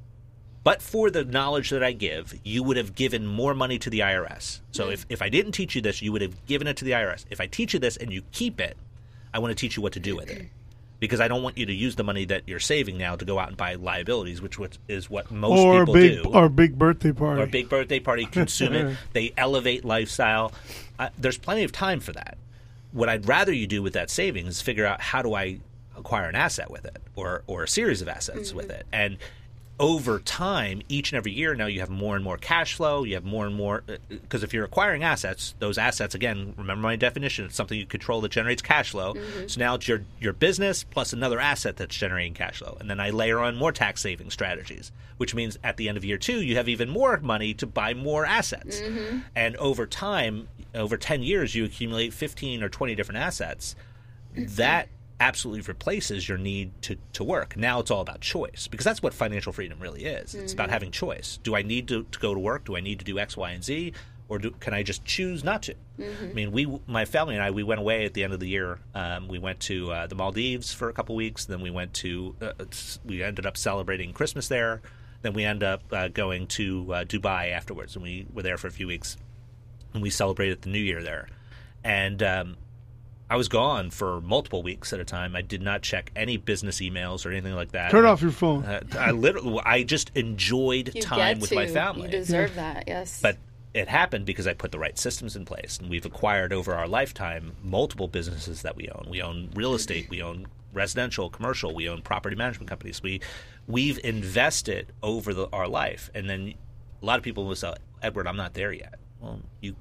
[0.67, 3.99] but for the knowledge that I give, you would have given more money to the
[3.99, 4.59] IRS.
[4.73, 4.91] So mm.
[4.91, 7.23] if, if I didn't teach you this, you would have given it to the IRS.
[7.29, 8.75] If I teach you this and you keep it,
[9.33, 10.47] I want to teach you what to do with it.
[10.99, 13.37] Because I don't want you to use the money that you're saving now to go
[13.37, 14.57] out and buy liabilities, which
[14.87, 16.29] is what most or people big, do.
[16.31, 17.43] Or big birthday party.
[17.43, 18.97] Or big birthday party, consume it.
[19.13, 20.53] They elevate lifestyle.
[20.97, 22.39] Uh, there's plenty of time for that.
[22.93, 25.59] What I'd rather you do with that savings is figure out how do I
[25.95, 28.57] acquire an asset with it or, or a series of assets mm-hmm.
[28.57, 28.87] with it.
[28.91, 29.17] And
[29.79, 33.03] over time, each and every year, now you have more and more cash flow.
[33.03, 36.81] You have more and more because uh, if you're acquiring assets, those assets again, remember
[36.81, 39.13] my definition, it's something you control that generates cash flow.
[39.13, 39.47] Mm-hmm.
[39.47, 42.99] So now it's your your business plus another asset that's generating cash flow, and then
[42.99, 46.41] I layer on more tax saving strategies, which means at the end of year two,
[46.41, 48.81] you have even more money to buy more assets.
[48.81, 49.19] Mm-hmm.
[49.35, 53.75] And over time, over ten years, you accumulate fifteen or twenty different assets.
[54.37, 54.89] That
[55.19, 57.57] absolutely replaces your need to, to work.
[57.57, 60.33] Now it's all about choice because that's what financial freedom really is.
[60.33, 60.43] Mm-hmm.
[60.43, 60.73] It's about mm-hmm.
[60.73, 61.39] having choice.
[61.43, 62.65] Do I need to, to, go to work?
[62.65, 63.93] Do I need to do X, Y, and Z?
[64.29, 65.75] Or do, can I just choose not to?
[65.97, 66.25] Mm-hmm.
[66.25, 68.47] I mean, we, my family and I, we went away at the end of the
[68.47, 68.79] year.
[68.93, 71.45] Um, we went to uh, the Maldives for a couple weeks.
[71.45, 72.51] Then we went to, uh,
[73.05, 74.81] we ended up celebrating Christmas there.
[75.21, 78.67] Then we ended up uh, going to uh, Dubai afterwards, and we were there for
[78.67, 79.17] a few weeks.
[79.93, 81.27] And we celebrated the New Year there.
[81.83, 82.57] And um,
[83.29, 85.35] I was gone for multiple weeks at a time.
[85.35, 87.91] I did not check any business emails or anything like that.
[87.91, 88.63] Turn off your phone.
[88.63, 91.55] Uh, I literally, I just enjoyed you time with to.
[91.55, 92.03] my family.
[92.03, 92.73] You deserve yeah.
[92.73, 93.19] that, yes.
[93.21, 93.37] But
[93.73, 96.87] it happened because I put the right systems in place, and we've acquired over our
[96.87, 99.07] lifetime multiple businesses that we own.
[99.09, 103.03] We own real estate, we own residential, commercial, we own property management companies.
[103.03, 103.19] We
[103.67, 106.53] we've invested over the, our life, and then
[107.01, 109.75] a lot of people will say, "Edward, I'm not there yet." Well, you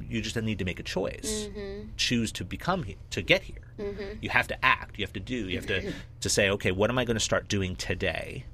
[0.00, 1.88] you just need to make a choice, mm-hmm.
[1.96, 3.56] choose to become he- to get here.
[3.78, 4.18] Mm-hmm.
[4.20, 4.98] You have to act.
[4.98, 5.48] You have to do.
[5.48, 8.44] You have to to say, okay, what am I going to start doing today,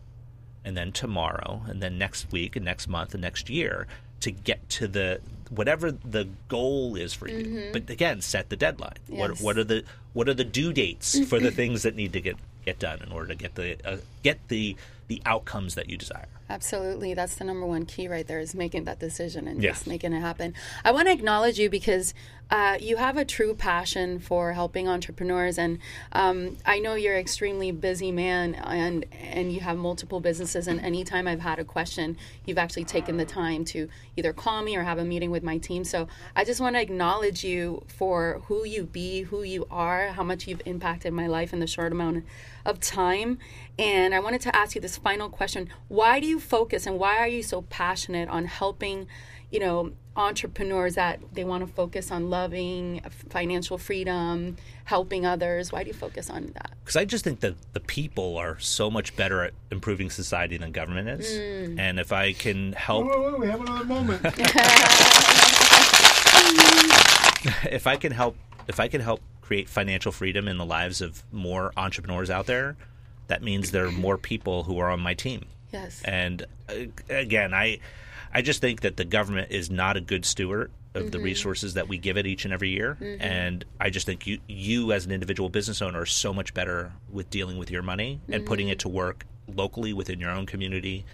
[0.65, 3.87] and then tomorrow, and then next week, and next month, and next year
[4.21, 5.21] to get to the
[5.51, 7.45] whatever the goal is for you.
[7.45, 7.73] Mm-hmm.
[7.73, 8.99] But again, set the deadline.
[9.09, 12.21] What what are the what are the due dates for the things that need to
[12.21, 14.77] get get done in order to get the uh, get the
[15.13, 16.27] the outcomes that you desire.
[16.49, 17.13] Absolutely.
[17.15, 19.71] That's the number one key right there is making that decision and Yeah.
[19.73, 20.55] just making it happen.
[20.85, 22.13] I want to acknowledge you because
[22.51, 25.59] uh, you have a true passion for helping entrepreneurs.
[25.59, 25.79] And
[26.13, 30.67] um, I know you're an extremely busy man and, and you have multiple businesses.
[30.69, 34.77] And anytime I've had a question, you've actually taken the time to either call me
[34.77, 35.85] or have a meeting with my team.
[35.85, 40.23] So I just want to acknowledge you for who you be, who you are, how
[40.23, 42.25] much you've impacted my life in the short amount
[42.65, 43.39] of time.
[43.79, 45.69] And I wanted to ask you this final question.
[45.89, 49.07] Why do you focus and why are you so passionate on helping,
[49.51, 53.01] you know, entrepreneurs that they want to focus on loving,
[53.31, 55.73] financial freedom, helping others?
[55.73, 56.73] Why do you focus on that?
[56.93, 60.73] because I just think that the people are so much better at improving society than
[60.73, 61.79] government is, mm.
[61.79, 64.21] and if I can help, Wait, wait, wait, we have another moment.
[67.71, 68.37] if I can help,
[68.69, 69.21] if I can help
[69.53, 72.75] create financial freedom in the lives of more entrepreneurs out there,
[73.27, 75.45] that means there are more people who are on my team.
[75.71, 76.01] Yes.
[76.07, 77.81] And uh, again, I,
[78.33, 81.87] I just think that the government is not a good steward of the resources that
[81.87, 82.97] we give it each and every year.
[83.21, 86.93] And I just think you, you as an individual business owner, are so much better
[87.11, 91.05] with dealing with your money and putting it to work locally within your own community.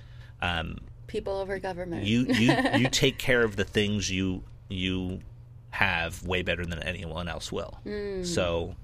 [0.41, 0.79] Um,
[1.09, 2.05] People over government.
[2.05, 5.21] you you you take care of the things you you
[5.71, 7.79] have way better than anyone else will.
[8.25, 8.75] So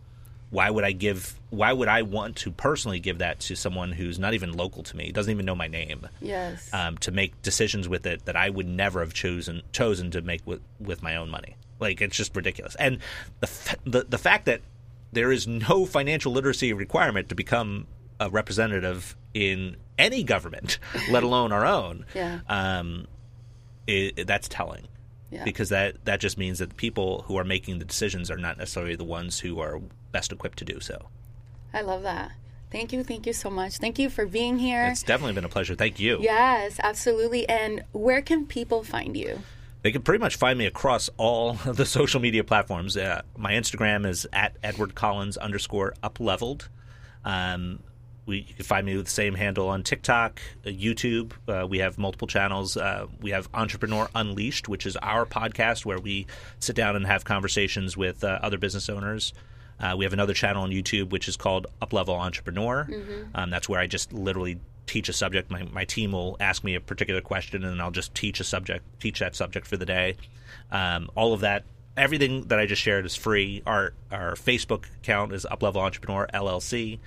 [0.50, 4.18] why would I give why would I want to personally give that to someone who's
[4.18, 6.72] not even local to me, doesn't even know my name, yes.
[6.72, 10.42] um, to make decisions with it that I would never have chosen chosen to make
[10.46, 11.56] with with my own money.
[11.80, 12.76] Like it's just ridiculous.
[12.76, 12.98] And
[13.40, 14.60] the f- the the fact that
[15.12, 17.86] there is no financial literacy requirement to become
[18.20, 20.78] a representative in any government,
[21.10, 22.06] let alone our own.
[22.14, 22.40] Yeah.
[22.48, 23.06] Um,
[23.88, 24.86] i that's telling.
[25.34, 25.44] Yeah.
[25.44, 28.56] Because that, that just means that the people who are making the decisions are not
[28.56, 29.80] necessarily the ones who are
[30.12, 31.08] best equipped to do so.
[31.72, 32.32] I love that.
[32.70, 33.02] Thank you.
[33.04, 33.78] Thank you so much.
[33.78, 34.86] Thank you for being here.
[34.86, 35.74] It's definitely been a pleasure.
[35.74, 36.18] Thank you.
[36.20, 37.48] yes, absolutely.
[37.48, 39.40] And where can people find you?
[39.82, 42.96] They can pretty much find me across all of the social media platforms.
[42.96, 46.68] Uh, my Instagram is at Edward Collins underscore upleveled.
[47.24, 47.80] Um,
[48.26, 51.32] we, you can find me with the same handle on TikTok, uh, YouTube.
[51.46, 52.76] Uh, we have multiple channels.
[52.76, 56.26] Uh, we have Entrepreneur Unleashed, which is our podcast where we
[56.58, 59.32] sit down and have conversations with uh, other business owners.
[59.78, 62.86] Uh, we have another channel on YouTube which is called Uplevel Entrepreneur.
[63.34, 65.50] Um, that's where I just literally teach a subject.
[65.50, 68.84] My, my team will ask me a particular question, and I'll just teach a subject,
[69.00, 70.16] teach that subject for the day.
[70.70, 71.64] Um, all of that,
[71.96, 73.62] everything that I just shared is free.
[73.66, 76.98] Our our Facebook account is Uplevel Entrepreneur LLC.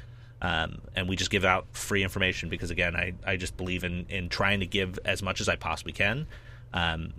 [0.42, 4.06] Um, and we just give out free information because again I, I just believe in,
[4.08, 6.28] in trying to give as much as I possibly can
[6.74, 7.14] um,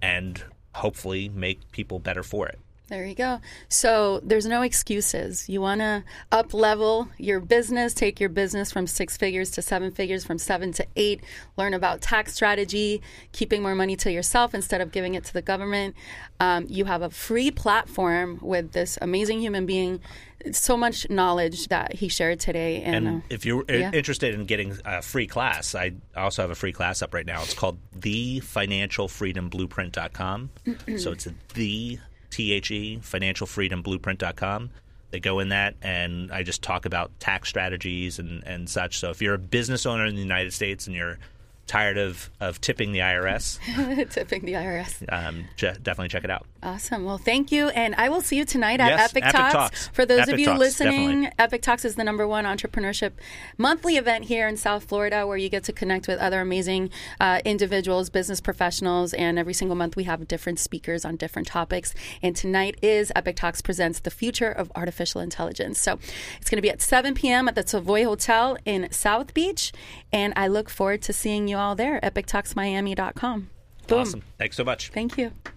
[0.00, 0.42] and
[0.74, 2.58] hopefully make people better for it.
[2.90, 3.40] There you go.
[3.68, 5.48] So there's no excuses.
[5.48, 9.92] You want to up level your business, take your business from six figures to seven
[9.92, 11.20] figures, from seven to eight,
[11.56, 15.40] learn about tax strategy, keeping more money to yourself instead of giving it to the
[15.40, 15.94] government.
[16.40, 20.00] Um, you have a free platform with this amazing human being.
[20.50, 22.82] So much knowledge that he shared today.
[22.82, 23.92] And, And uh, if you're yeah.
[23.92, 27.40] interested in getting a free class, I also have a free class up right now.
[27.42, 30.50] It's called thefinancialfreedomblueprint.com.
[30.98, 32.00] so it's the
[32.30, 34.70] T H E financialfreedomblueprint.com.
[35.10, 38.98] They go in that, and I just talk about tax strategies and, and such.
[38.98, 41.18] So if you're a business owner in the United States and you're
[41.66, 43.58] tired of, of tipping the IRS,
[44.10, 45.04] tipping the IRS.
[45.12, 46.46] um, definitely check it out.
[46.62, 47.04] Awesome.
[47.04, 47.68] Well, thank you.
[47.70, 49.54] And I will see you tonight at Yes, Epic, Epic Talks.
[49.54, 49.88] Talks.
[49.88, 51.38] For those Epic of you Talks, listening, definitely.
[51.38, 53.12] Epic Talks is the number one entrepreneurship
[53.56, 57.40] monthly event here in South Florida where you get to connect with other amazing uh,
[57.46, 59.14] individuals, business professionals.
[59.14, 61.94] And every single month we have different speakers on different topics.
[62.22, 65.80] And tonight is Epic Talks Presents the Future of Artificial Intelligence.
[65.80, 65.98] So
[66.40, 67.48] it's going to be at 7 p.m.
[67.48, 69.72] at the Savoy Hotel in South Beach.
[70.12, 72.00] And I look forward to seeing you all there.
[72.02, 73.50] EpicTalksMiami.com.
[73.86, 73.98] Boom.
[73.98, 74.22] Awesome.
[74.38, 74.90] Thanks so much.
[74.90, 75.32] Thank you.